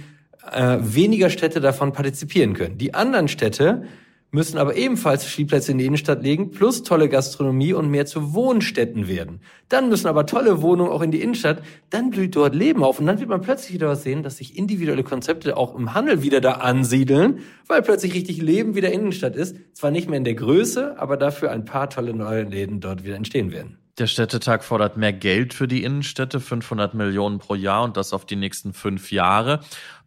äh, 0.52 0.78
weniger 0.80 1.30
Städte 1.30 1.60
davon 1.60 1.92
partizipieren 1.92 2.54
können. 2.54 2.78
Die 2.78 2.94
anderen 2.94 3.28
Städte 3.28 3.84
müssen 4.30 4.58
aber 4.58 4.76
ebenfalls 4.76 5.28
Spielplätze 5.28 5.72
in 5.72 5.78
die 5.78 5.86
Innenstadt 5.86 6.22
legen, 6.22 6.50
plus 6.50 6.82
tolle 6.82 7.08
Gastronomie 7.08 7.72
und 7.72 7.90
mehr 7.90 8.06
zu 8.06 8.34
Wohnstätten 8.34 9.08
werden. 9.08 9.40
Dann 9.68 9.88
müssen 9.88 10.08
aber 10.08 10.26
tolle 10.26 10.60
Wohnungen 10.62 10.90
auch 10.90 11.00
in 11.00 11.10
die 11.10 11.22
Innenstadt, 11.22 11.62
dann 11.90 12.10
blüht 12.10 12.36
dort 12.36 12.54
Leben 12.54 12.84
auf 12.84 12.98
und 12.98 13.06
dann 13.06 13.18
wird 13.18 13.28
man 13.28 13.40
plötzlich 13.40 13.74
wieder 13.74 13.88
was 13.88 14.02
sehen, 14.02 14.22
dass 14.22 14.36
sich 14.36 14.58
individuelle 14.58 15.04
Konzepte 15.04 15.56
auch 15.56 15.74
im 15.74 15.94
Handel 15.94 16.22
wieder 16.22 16.40
da 16.40 16.52
ansiedeln, 16.52 17.40
weil 17.66 17.82
plötzlich 17.82 18.14
richtig 18.14 18.42
Leben 18.42 18.74
wieder 18.74 18.92
Innenstadt 18.92 19.36
ist. 19.36 19.56
Zwar 19.72 19.90
nicht 19.90 20.08
mehr 20.08 20.18
in 20.18 20.24
der 20.24 20.34
Größe, 20.34 20.98
aber 20.98 21.16
dafür 21.16 21.50
ein 21.50 21.64
paar 21.64 21.88
tolle 21.88 22.12
neue 22.12 22.42
Läden 22.42 22.80
dort 22.80 23.04
wieder 23.04 23.16
entstehen 23.16 23.52
werden. 23.52 23.78
Der 23.98 24.06
Städtetag 24.06 24.62
fordert 24.62 24.98
mehr 24.98 25.14
Geld 25.14 25.54
für 25.54 25.66
die 25.66 25.82
Innenstädte, 25.82 26.38
500 26.38 26.92
Millionen 26.92 27.38
pro 27.38 27.54
Jahr 27.54 27.82
und 27.82 27.96
das 27.96 28.12
auf 28.12 28.26
die 28.26 28.36
nächsten 28.36 28.74
fünf 28.74 29.10
Jahre. 29.10 29.60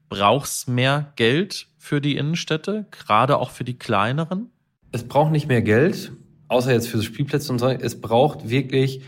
Brauchst 0.10 0.68
mehr 0.68 1.14
Geld 1.16 1.68
für 1.78 2.02
die 2.02 2.18
Innenstädte, 2.18 2.86
gerade 2.92 3.38
auch 3.38 3.52
für 3.52 3.64
die 3.64 3.78
kleineren? 3.78 4.50
Es 4.92 5.04
braucht 5.04 5.32
nicht 5.32 5.48
mehr 5.48 5.62
Geld, 5.62 6.12
außer 6.48 6.74
jetzt 6.74 6.88
für 6.88 7.02
Spielplätze 7.02 7.52
und 7.52 7.60
so. 7.60 7.68
Es 7.68 8.02
braucht 8.02 8.50
wirklich 8.50 9.02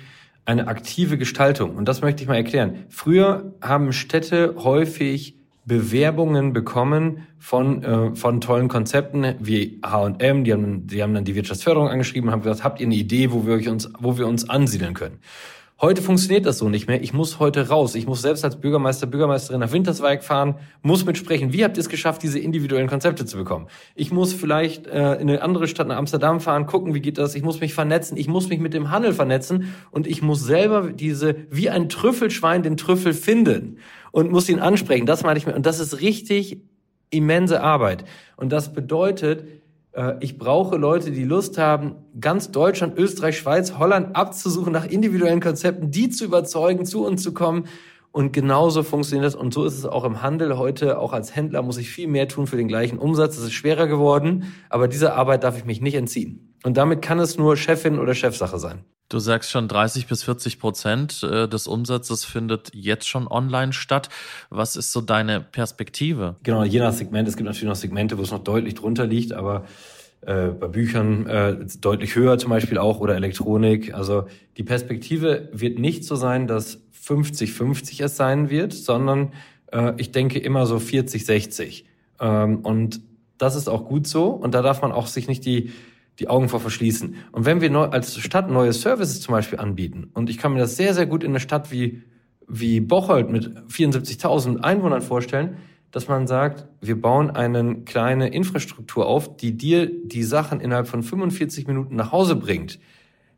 eine 0.45 0.67
aktive 0.67 1.17
Gestaltung. 1.17 1.75
Und 1.75 1.85
das 1.85 2.01
möchte 2.01 2.23
ich 2.23 2.29
mal 2.29 2.35
erklären. 2.35 2.85
Früher 2.89 3.53
haben 3.61 3.93
Städte 3.93 4.55
häufig 4.57 5.35
Bewerbungen 5.65 6.53
bekommen 6.53 7.27
von, 7.37 7.83
äh, 7.83 8.15
von 8.15 8.41
tollen 8.41 8.67
Konzepten 8.67 9.35
wie 9.39 9.79
H&M, 9.83 10.43
die 10.43 10.53
haben, 10.53 10.87
die 10.87 11.03
haben 11.03 11.13
dann 11.13 11.23
die 11.23 11.35
Wirtschaftsförderung 11.35 11.87
angeschrieben, 11.87 12.31
haben 12.31 12.41
gesagt, 12.41 12.63
habt 12.63 12.79
ihr 12.79 12.87
eine 12.87 12.95
Idee, 12.95 13.31
wo 13.31 13.45
wir 13.45 13.71
uns, 13.71 13.89
wo 13.99 14.17
wir 14.17 14.27
uns 14.27 14.49
ansiedeln 14.49 14.93
können? 14.93 15.19
Heute 15.81 16.03
funktioniert 16.03 16.45
das 16.45 16.59
so 16.59 16.69
nicht 16.69 16.87
mehr. 16.87 17.01
Ich 17.01 17.11
muss 17.11 17.39
heute 17.39 17.69
raus. 17.69 17.95
Ich 17.95 18.05
muss 18.05 18.21
selbst 18.21 18.45
als 18.45 18.57
Bürgermeister, 18.57 19.07
Bürgermeisterin 19.07 19.61
nach 19.61 19.71
Winterswijk 19.71 20.23
fahren, 20.23 20.57
muss 20.83 21.05
mitsprechen. 21.05 21.53
Wie 21.53 21.63
habt 21.63 21.75
ihr 21.75 21.81
es 21.81 21.89
geschafft, 21.89 22.21
diese 22.21 22.37
individuellen 22.37 22.87
Konzepte 22.87 23.25
zu 23.25 23.35
bekommen? 23.35 23.65
Ich 23.95 24.11
muss 24.11 24.31
vielleicht 24.31 24.85
äh, 24.85 25.15
in 25.15 25.27
eine 25.27 25.41
andere 25.41 25.67
Stadt, 25.67 25.87
nach 25.87 25.97
Amsterdam 25.97 26.39
fahren, 26.39 26.67
gucken, 26.67 26.93
wie 26.93 27.01
geht 27.01 27.17
das? 27.17 27.33
Ich 27.33 27.41
muss 27.41 27.61
mich 27.61 27.73
vernetzen. 27.73 28.15
Ich 28.15 28.27
muss 28.27 28.47
mich 28.47 28.59
mit 28.59 28.75
dem 28.75 28.91
Handel 28.91 29.11
vernetzen 29.11 29.73
und 29.89 30.05
ich 30.05 30.21
muss 30.21 30.43
selber 30.43 30.91
diese, 30.91 31.35
wie 31.49 31.71
ein 31.71 31.89
Trüffelschwein, 31.89 32.61
den 32.61 32.77
Trüffel 32.77 33.15
finden 33.15 33.79
und 34.11 34.29
muss 34.29 34.49
ihn 34.49 34.59
ansprechen. 34.59 35.07
Das 35.07 35.23
meine 35.23 35.39
ich 35.39 35.47
mir. 35.47 35.55
Und 35.55 35.65
das 35.65 35.79
ist 35.79 35.99
richtig 35.99 36.61
immense 37.09 37.63
Arbeit. 37.63 38.05
Und 38.37 38.51
das 38.51 38.71
bedeutet, 38.71 39.47
ich 40.21 40.37
brauche 40.37 40.77
Leute, 40.77 41.11
die 41.11 41.25
Lust 41.25 41.57
haben, 41.57 41.95
ganz 42.19 42.51
Deutschland, 42.51 42.97
Österreich, 42.97 43.37
Schweiz, 43.37 43.77
Holland 43.77 44.15
abzusuchen 44.15 44.71
nach 44.71 44.85
individuellen 44.85 45.41
Konzepten, 45.41 45.91
die 45.91 46.09
zu 46.09 46.23
überzeugen, 46.25 46.85
zu 46.85 47.05
uns 47.05 47.21
zu 47.23 47.33
kommen. 47.33 47.65
Und 48.13 48.33
genauso 48.33 48.83
funktioniert 48.83 49.25
das. 49.25 49.35
Und 49.35 49.53
so 49.53 49.65
ist 49.65 49.77
es 49.77 49.85
auch 49.85 50.03
im 50.03 50.21
Handel 50.21 50.57
heute. 50.57 50.97
Auch 50.99 51.13
als 51.13 51.35
Händler 51.35 51.61
muss 51.61 51.77
ich 51.77 51.89
viel 51.89 52.07
mehr 52.07 52.27
tun 52.27 52.47
für 52.47 52.57
den 52.57 52.67
gleichen 52.67 52.97
Umsatz. 52.97 53.37
Es 53.37 53.43
ist 53.43 53.53
schwerer 53.53 53.87
geworden. 53.87 54.53
Aber 54.69 54.87
dieser 54.87 55.15
Arbeit 55.15 55.43
darf 55.43 55.57
ich 55.57 55.65
mich 55.65 55.81
nicht 55.81 55.95
entziehen. 55.95 56.50
Und 56.63 56.77
damit 56.77 57.01
kann 57.01 57.19
es 57.19 57.37
nur 57.37 57.57
Chefin 57.57 57.99
oder 57.99 58.13
Chefsache 58.13 58.59
sein. 58.59 58.83
Du 59.09 59.19
sagst 59.19 59.51
schon, 59.51 59.67
30 59.67 60.07
bis 60.07 60.23
40 60.23 60.57
Prozent 60.57 61.21
äh, 61.23 61.47
des 61.49 61.67
Umsatzes 61.67 62.23
findet 62.23 62.71
jetzt 62.73 63.09
schon 63.09 63.27
online 63.27 63.73
statt. 63.73 64.07
Was 64.49 64.77
ist 64.77 64.93
so 64.93 65.01
deine 65.01 65.41
Perspektive? 65.41 66.37
Genau, 66.43 66.63
je 66.63 66.79
nach 66.79 66.93
Segment. 66.93 67.27
Es 67.27 67.35
gibt 67.35 67.45
natürlich 67.45 67.67
noch 67.67 67.75
Segmente, 67.75 68.17
wo 68.17 68.21
es 68.21 68.31
noch 68.31 68.43
deutlich 68.43 68.75
drunter 68.75 69.05
liegt, 69.05 69.33
aber 69.33 69.65
äh, 70.21 70.47
bei 70.47 70.67
Büchern 70.67 71.27
äh, 71.27 71.57
deutlich 71.81 72.15
höher 72.15 72.37
zum 72.37 72.51
Beispiel 72.51 72.77
auch 72.77 73.01
oder 73.01 73.15
Elektronik. 73.15 73.93
Also 73.93 74.27
die 74.55 74.63
Perspektive 74.63 75.49
wird 75.51 75.77
nicht 75.77 76.05
so 76.05 76.15
sein, 76.15 76.47
dass 76.47 76.79
50-50 77.05 78.03
es 78.03 78.15
sein 78.15 78.49
wird, 78.49 78.71
sondern 78.71 79.33
äh, 79.73 79.93
ich 79.97 80.13
denke 80.13 80.39
immer 80.39 80.65
so 80.65 80.77
40-60. 80.77 81.83
Ähm, 82.21 82.59
und 82.59 83.01
das 83.37 83.55
ist 83.55 83.67
auch 83.67 83.85
gut 83.85 84.07
so. 84.07 84.27
Und 84.27 84.53
da 84.53 84.61
darf 84.61 84.81
man 84.81 84.91
auch 84.91 85.07
sich 85.07 85.27
nicht 85.27 85.43
die 85.45 85.71
die 86.21 86.27
Augen 86.27 86.49
vor 86.49 86.59
verschließen. 86.59 87.15
Und 87.31 87.45
wenn 87.45 87.61
wir 87.61 87.69
neu, 87.69 87.85
als 87.85 88.17
Stadt 88.19 88.49
neue 88.49 88.73
Services 88.73 89.21
zum 89.21 89.33
Beispiel 89.33 89.59
anbieten, 89.59 90.11
und 90.13 90.29
ich 90.29 90.37
kann 90.37 90.53
mir 90.53 90.59
das 90.59 90.77
sehr, 90.77 90.93
sehr 90.93 91.07
gut 91.07 91.23
in 91.23 91.31
einer 91.31 91.39
Stadt 91.39 91.71
wie, 91.71 92.03
wie 92.47 92.79
Bocholt 92.79 93.29
mit 93.29 93.47
74.000 93.69 94.59
Einwohnern 94.59 95.01
vorstellen, 95.01 95.57
dass 95.89 96.07
man 96.07 96.27
sagt, 96.27 96.67
wir 96.79 97.01
bauen 97.01 97.31
eine 97.31 97.81
kleine 97.83 98.29
Infrastruktur 98.29 99.07
auf, 99.07 99.35
die 99.35 99.57
dir 99.57 99.91
die 100.05 100.23
Sachen 100.23 100.61
innerhalb 100.61 100.87
von 100.87 101.03
45 101.03 101.67
Minuten 101.67 101.95
nach 101.95 102.11
Hause 102.11 102.35
bringt. 102.35 102.79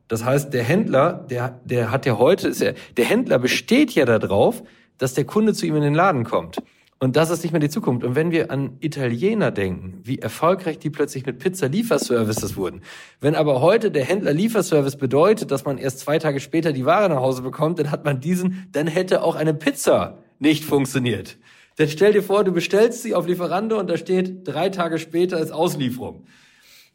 Das 0.08 0.26
heißt, 0.26 0.54
der 0.54 0.64
Händler, 0.64 1.26
der, 1.30 1.62
der 1.64 1.90
hat 1.90 2.06
ja 2.06 2.18
heute, 2.18 2.50
ist 2.50 2.62
ja, 2.62 2.74
der 2.98 3.06
Händler 3.06 3.40
besteht 3.40 3.96
ja 3.96 4.06
darauf, 4.06 4.62
dass 4.98 5.14
der 5.14 5.24
Kunde 5.24 5.54
zu 5.54 5.66
ihm 5.66 5.76
in 5.78 5.82
den 5.82 5.96
Laden 5.96 6.26
kommt. 6.26 6.62
Und 7.04 7.18
das 7.18 7.30
ist 7.30 7.44
nicht 7.44 7.52
mehr 7.52 7.60
die 7.60 7.68
Zukunft. 7.68 8.06
Und 8.06 8.16
wenn 8.16 8.32
wir 8.32 8.50
an 8.50 8.78
Italiener 8.80 9.52
denken, 9.52 10.00
wie 10.06 10.20
erfolgreich 10.20 10.80
die 10.80 10.90
plötzlich 10.90 11.26
mit 11.26 11.38
Pizza-Lieferservices 11.38 12.56
wurden. 12.56 12.80
Wenn 13.20 13.36
aber 13.36 13.60
heute 13.60 13.92
der 13.92 14.06
Händler 14.06 14.32
Lieferservice 14.32 14.96
bedeutet, 14.96 15.52
dass 15.52 15.66
man 15.66 15.78
erst 15.78 16.00
zwei 16.00 16.18
Tage 16.18 16.40
später 16.40 16.72
die 16.72 16.86
Ware 16.86 17.10
nach 17.10 17.18
Hause 17.18 17.42
bekommt, 17.42 17.78
dann 17.78 17.92
hat 17.92 18.06
man 18.06 18.22
diesen, 18.22 18.70
dann 18.72 18.88
hätte 18.88 19.22
auch 19.22 19.36
eine 19.36 19.54
Pizza 19.54 20.20
nicht 20.40 20.64
funktioniert. 20.64 21.38
Dann 21.76 21.90
stell 21.90 22.14
dir 22.14 22.24
vor, 22.24 22.46
du 22.46 22.54
bestellst 22.54 23.04
sie 23.04 23.16
auf 23.16 23.28
Lieferando 23.28 23.78
und 23.78 23.90
da 23.90 23.98
steht, 23.98 24.48
drei 24.48 24.70
Tage 24.70 24.98
später 24.98 25.42
ist 25.42 25.52
Auslieferung. 25.52 26.24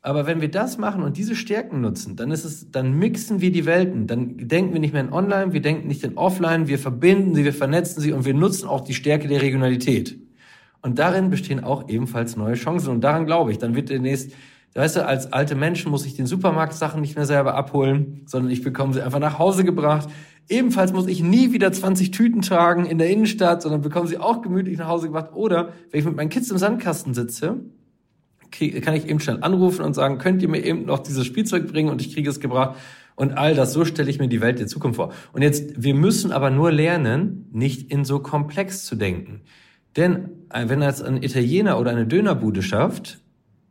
Aber 0.09 0.27
wenn 0.27 0.41
wir 0.41 0.51
das 0.51 0.79
machen 0.79 1.03
und 1.03 1.19
diese 1.19 1.37
Stärken 1.37 1.83
nutzen, 1.83 2.17
dann 2.17 2.31
ist 2.31 2.47
es, 2.47 2.71
dann 2.71 2.95
mixen 2.95 3.43
wir 3.43 3.53
die 3.53 3.67
Welten. 3.67 4.07
Dann 4.07 4.39
denken 4.39 4.73
wir 4.73 4.81
nicht 4.81 4.95
mehr 4.95 5.03
in 5.03 5.13
Online, 5.13 5.53
wir 5.53 5.61
denken 5.61 5.87
nicht 5.87 6.03
in 6.03 6.17
Offline, 6.17 6.67
wir 6.67 6.79
verbinden 6.79 7.35
sie, 7.35 7.45
wir 7.45 7.53
vernetzen 7.53 8.01
sie 8.01 8.13
und 8.13 8.25
wir 8.25 8.33
nutzen 8.33 8.67
auch 8.67 8.81
die 8.81 8.95
Stärke 8.95 9.29
der 9.29 9.43
Regionalität. 9.43 10.19
Und 10.81 10.99
darin 10.99 11.29
bestehen 11.29 11.63
auch 11.63 11.91
ebenfalls 11.91 12.39
neue 12.39 12.55
Chancen. 12.55 12.89
Und 12.89 13.03
daran 13.03 13.27
glaube 13.27 13.51
ich, 13.53 13.59
dann 13.59 13.75
wird 13.75 13.91
demnächst, 13.91 14.33
weißt 14.75 14.97
du, 14.97 15.07
als 15.07 15.31
alte 15.31 15.55
Menschen 15.55 15.91
muss 15.91 16.07
ich 16.07 16.17
den 16.17 16.25
Supermarktsachen 16.25 17.03
nicht 17.03 17.15
mehr 17.15 17.27
selber 17.27 17.55
abholen, 17.55 18.23
sondern 18.25 18.51
ich 18.51 18.63
bekomme 18.63 18.95
sie 18.95 19.03
einfach 19.03 19.19
nach 19.19 19.39
Hause 19.39 19.63
gebracht. 19.63 20.09
Ebenfalls 20.49 20.95
muss 20.95 21.07
ich 21.07 21.23
nie 21.23 21.53
wieder 21.53 21.71
20 21.71 22.13
Tüten 22.13 22.41
tragen 22.41 22.87
in 22.87 22.97
der 22.97 23.11
Innenstadt, 23.11 23.61
sondern 23.61 23.83
bekomme 23.83 24.07
sie 24.07 24.17
auch 24.17 24.41
gemütlich 24.41 24.79
nach 24.79 24.89
Hause 24.89 25.09
gebracht. 25.09 25.33
Oder 25.35 25.75
wenn 25.91 26.01
ich 26.01 26.07
mit 26.07 26.17
meinen 26.17 26.31
Kids 26.31 26.51
im 26.51 26.57
Sandkasten 26.57 27.13
sitze, 27.13 27.61
kann 28.51 28.95
ich 28.95 29.09
eben 29.09 29.21
schnell 29.21 29.39
anrufen 29.43 29.85
und 29.85 29.95
sagen, 29.95 30.19
könnt 30.19 30.43
ihr 30.43 30.49
mir 30.49 30.65
eben 30.65 30.87
noch 30.87 31.01
dieses 31.01 31.27
Spielzeug 31.27 31.67
bringen 31.69 31.91
und 31.91 32.01
ich 32.01 32.13
kriege 32.15 32.29
es 32.29 32.41
gebracht. 32.41 32.77
Und 33.15 33.37
all 33.37 33.55
das, 33.55 33.73
so 33.73 33.85
stelle 33.85 34.11
ich 34.11 34.21
mir 34.21 34.29
die 34.29 34.41
Welt 34.41 34.61
der 34.61 34.69
Zukunft 34.69 34.97
vor. 34.97 35.13
Und 35.33 35.43
jetzt, 35.43 35.83
wir 35.83 35.95
müssen 35.95 36.31
aber 36.31 36.51
nur 36.51 36.71
lernen, 36.71 37.49
nicht 37.53 37.91
in 37.91 38.05
so 38.05 38.21
komplex 38.21 38.85
zu 38.85 38.95
denken. 38.95 39.41
Denn 39.97 40.29
äh, 40.51 40.69
wenn 40.69 40.81
das 40.81 41.03
ein 41.03 41.23
Italiener 41.23 41.81
oder 41.81 41.91
eine 41.91 42.07
Dönerbude 42.07 42.63
schafft, 42.63 43.19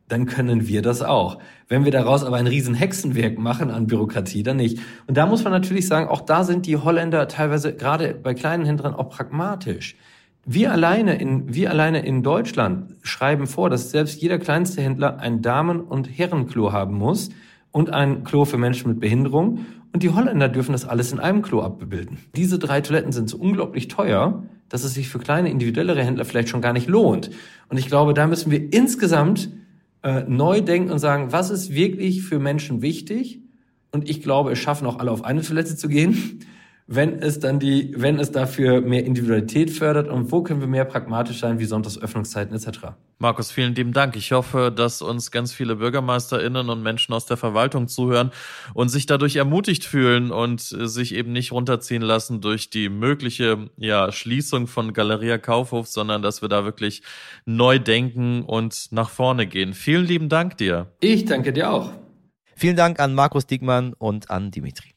dann 0.09 0.25
können 0.25 0.67
wir 0.67 0.81
das 0.81 1.01
auch. 1.01 1.39
Wenn 1.67 1.83
wir 1.83 1.91
daraus 1.91 2.23
aber 2.23 2.37
ein 2.37 2.47
riesen 2.47 2.73
Hexenwerk 2.73 3.37
machen 3.37 3.71
an 3.71 3.87
Bürokratie, 3.87 4.43
dann 4.43 4.57
nicht. 4.57 4.79
Und 5.05 5.17
da 5.17 5.25
muss 5.25 5.43
man 5.43 5.51
natürlich 5.51 5.87
sagen, 5.87 6.07
auch 6.09 6.21
da 6.21 6.43
sind 6.43 6.65
die 6.65 6.77
Holländer 6.77 7.27
teilweise 7.27 7.75
gerade 7.75 8.13
bei 8.13 8.33
kleinen 8.33 8.65
Händlern 8.65 8.95
auch 8.95 9.09
pragmatisch. 9.09 9.95
Wir 10.49 10.71
alleine 10.71 11.19
in, 11.19 11.53
wir 11.53 11.71
alleine 11.71 12.05
in 12.05 12.23
Deutschland 12.23 12.95
schreiben 13.03 13.47
vor, 13.47 13.69
dass 13.69 13.91
selbst 13.91 14.21
jeder 14.21 14.39
kleinste 14.39 14.81
Händler 14.81 15.19
ein 15.19 15.41
Damen- 15.41 15.81
und 15.81 16.05
Herrenklo 16.07 16.71
haben 16.71 16.95
muss. 16.95 17.29
und 17.71 17.91
ein 17.91 18.23
Klo 18.23 18.45
für 18.45 18.57
Menschen 18.57 18.89
mit 18.89 19.01
Behinderung. 19.01 19.65
Und 19.93 20.01
die 20.01 20.09
Holländer 20.09 20.47
dürfen 20.47 20.71
das 20.71 20.87
alles 20.87 21.11
in 21.11 21.19
einem 21.19 21.41
Klo 21.41 21.61
abbilden. 21.61 22.17
Diese 22.35 22.57
drei 22.57 22.79
Toiletten 22.79 23.11
sind 23.11 23.29
so 23.29 23.37
unglaublich 23.37 23.89
teuer, 23.89 24.43
dass 24.69 24.85
es 24.85 24.93
sich 24.93 25.09
für 25.09 25.19
kleine 25.19 25.51
individuellere 25.51 26.01
Händler 26.01 26.23
vielleicht 26.23 26.47
schon 26.47 26.61
gar 26.61 26.73
nicht 26.73 26.87
lohnt. 26.87 27.29
Und 27.67 27.77
ich 27.77 27.87
glaube, 27.87 28.13
da 28.13 28.25
müssen 28.25 28.51
wir 28.51 28.73
insgesamt 28.73 29.51
äh, 30.01 30.23
neu 30.27 30.61
denken 30.61 30.91
und 30.91 30.99
sagen, 30.99 31.33
was 31.33 31.49
ist 31.49 31.73
wirklich 31.73 32.23
für 32.23 32.39
Menschen 32.39 32.81
wichtig? 32.81 33.41
Und 33.91 34.09
ich 34.09 34.23
glaube, 34.23 34.53
es 34.53 34.59
schaffen 34.59 34.87
auch 34.87 34.97
alle 34.97 35.11
auf 35.11 35.25
eine 35.25 35.41
Toilette 35.41 35.75
zu 35.75 35.89
gehen 35.89 36.39
wenn 36.87 37.19
es 37.19 37.39
dann 37.39 37.59
die, 37.59 37.93
wenn 37.97 38.17
es 38.17 38.31
dafür 38.31 38.79
mehr 38.79 39.05
Individualität 39.05 39.71
fördert 39.71 40.07
und 40.07 40.31
wo 40.31 40.41
können 40.41 40.61
wir 40.61 40.67
mehr 40.67 40.85
pragmatisch 40.85 41.39
sein, 41.39 41.59
wie 41.59 41.65
Sonntagsöffnungszeiten 41.65 42.55
etc. 42.55 42.79
Markus, 43.19 43.51
vielen 43.51 43.75
lieben 43.75 43.91
Dank. 43.91 44.15
Ich 44.15 44.31
hoffe, 44.31 44.71
dass 44.73 45.01
uns 45.01 45.31
ganz 45.31 45.51
viele 45.51 45.75
BürgermeisterInnen 45.75 46.69
und 46.69 46.81
Menschen 46.81 47.13
aus 47.13 47.25
der 47.25 47.35
Verwaltung 47.35 47.89
zuhören 47.89 48.31
und 48.73 48.87
sich 48.87 49.05
dadurch 49.05 49.35
ermutigt 49.35 49.83
fühlen 49.83 50.31
und 50.31 50.61
sich 50.61 51.13
eben 51.13 51.33
nicht 51.33 51.51
runterziehen 51.51 52.01
lassen 52.01 52.39
durch 52.39 52.69
die 52.69 52.87
mögliche 52.87 53.69
ja, 53.75 54.11
Schließung 54.13 54.67
von 54.67 54.93
Galeria 54.93 55.37
Kaufhof, 55.37 55.87
sondern 55.87 56.21
dass 56.21 56.41
wir 56.41 56.47
da 56.47 56.63
wirklich 56.63 57.01
neu 57.45 57.79
denken 57.79 58.43
und 58.43 58.87
nach 58.91 59.09
vorne 59.09 59.45
gehen. 59.45 59.73
Vielen 59.73 60.05
lieben 60.05 60.29
Dank 60.29 60.57
dir. 60.57 60.93
Ich 61.01 61.25
danke 61.25 61.51
dir 61.51 61.69
auch. 61.69 61.91
Vielen 62.55 62.77
Dank 62.77 62.99
an 62.99 63.13
Markus 63.13 63.45
Diekmann 63.45 63.93
und 63.93 64.31
an 64.31 64.51
Dimitri. 64.51 64.96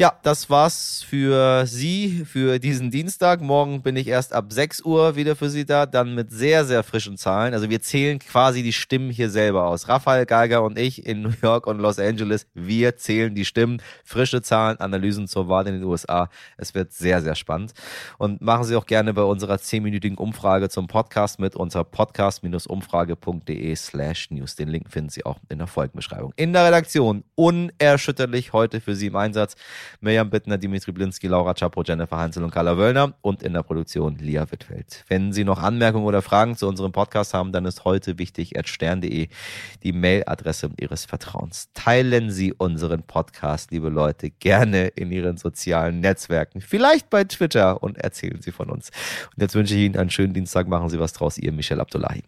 Ja, 0.00 0.14
das 0.22 0.48
war's 0.48 1.04
für 1.06 1.66
Sie 1.66 2.24
für 2.24 2.58
diesen 2.58 2.90
Dienstag. 2.90 3.42
Morgen 3.42 3.82
bin 3.82 3.96
ich 3.96 4.06
erst 4.06 4.32
ab 4.32 4.50
6 4.50 4.80
Uhr 4.86 5.14
wieder 5.14 5.36
für 5.36 5.50
Sie 5.50 5.66
da, 5.66 5.84
dann 5.84 6.14
mit 6.14 6.30
sehr, 6.32 6.64
sehr 6.64 6.82
frischen 6.82 7.18
Zahlen. 7.18 7.52
Also 7.52 7.68
wir 7.68 7.82
zählen 7.82 8.18
quasi 8.18 8.62
die 8.62 8.72
Stimmen 8.72 9.10
hier 9.10 9.28
selber 9.28 9.66
aus. 9.66 9.88
Raphael 9.88 10.24
Geiger 10.24 10.62
und 10.62 10.78
ich 10.78 11.04
in 11.04 11.20
New 11.20 11.34
York 11.42 11.66
und 11.66 11.80
Los 11.80 11.98
Angeles, 11.98 12.46
wir 12.54 12.96
zählen 12.96 13.34
die 13.34 13.44
Stimmen, 13.44 13.82
frische 14.02 14.40
Zahlen, 14.40 14.80
Analysen 14.80 15.28
zur 15.28 15.50
Wahl 15.50 15.66
in 15.66 15.74
den 15.74 15.84
USA. 15.84 16.30
Es 16.56 16.74
wird 16.74 16.94
sehr, 16.94 17.20
sehr 17.20 17.34
spannend. 17.34 17.74
Und 18.16 18.40
machen 18.40 18.64
Sie 18.64 18.76
auch 18.76 18.86
gerne 18.86 19.12
bei 19.12 19.24
unserer 19.24 19.56
10-minütigen 19.56 20.16
Umfrage 20.16 20.70
zum 20.70 20.86
Podcast 20.86 21.38
mit 21.38 21.56
unter 21.56 21.84
podcast-umfrage.de 21.84 23.76
slash 23.76 24.30
news. 24.30 24.56
Den 24.56 24.70
Link 24.70 24.90
finden 24.90 25.10
Sie 25.10 25.26
auch 25.26 25.36
in 25.50 25.58
der 25.58 25.66
Folgenbeschreibung. 25.66 26.32
In 26.36 26.54
der 26.54 26.64
Redaktion 26.64 27.22
unerschütterlich 27.34 28.54
heute 28.54 28.80
für 28.80 28.94
Sie 28.94 29.08
im 29.08 29.16
Einsatz 29.16 29.56
Mirjam 30.00 30.30
Bittner, 30.30 30.58
Dimitri 30.58 30.92
Blinski, 30.92 31.26
Laura 31.26 31.54
Chapo, 31.54 31.82
Jennifer 31.82 32.16
Heinzel 32.16 32.44
und 32.44 32.50
Carla 32.50 32.76
Wöllner 32.76 33.14
und 33.20 33.42
in 33.42 33.52
der 33.52 33.62
Produktion 33.62 34.16
Lia 34.16 34.50
Wittfeld. 34.50 35.04
Wenn 35.08 35.32
Sie 35.32 35.44
noch 35.44 35.62
Anmerkungen 35.62 36.04
oder 36.04 36.22
Fragen 36.22 36.56
zu 36.56 36.66
unserem 36.68 36.92
Podcast 36.92 37.34
haben, 37.34 37.52
dann 37.52 37.64
ist 37.64 37.84
heute 37.84 38.18
wichtig 38.18 38.52
stern.de 38.64 39.28
die 39.82 39.92
Mailadresse 39.92 40.70
Ihres 40.78 41.04
Vertrauens. 41.04 41.68
Teilen 41.74 42.30
Sie 42.30 42.52
unseren 42.52 43.02
Podcast, 43.02 43.70
liebe 43.70 43.88
Leute, 43.88 44.30
gerne 44.30 44.88
in 44.88 45.10
Ihren 45.10 45.36
sozialen 45.36 46.00
Netzwerken, 46.00 46.60
vielleicht 46.60 47.10
bei 47.10 47.24
Twitter 47.24 47.82
und 47.82 47.98
erzählen 47.98 48.40
Sie 48.40 48.52
von 48.52 48.70
uns. 48.70 48.90
Und 49.34 49.42
jetzt 49.42 49.54
wünsche 49.54 49.74
ich 49.74 49.80
Ihnen 49.80 49.96
einen 49.96 50.10
schönen 50.10 50.34
Dienstag, 50.34 50.68
machen 50.68 50.88
Sie 50.88 50.98
was 50.98 51.12
draus, 51.12 51.38
Ihr 51.38 51.52
Michel 51.52 51.80
Abdullahi. 51.80 52.22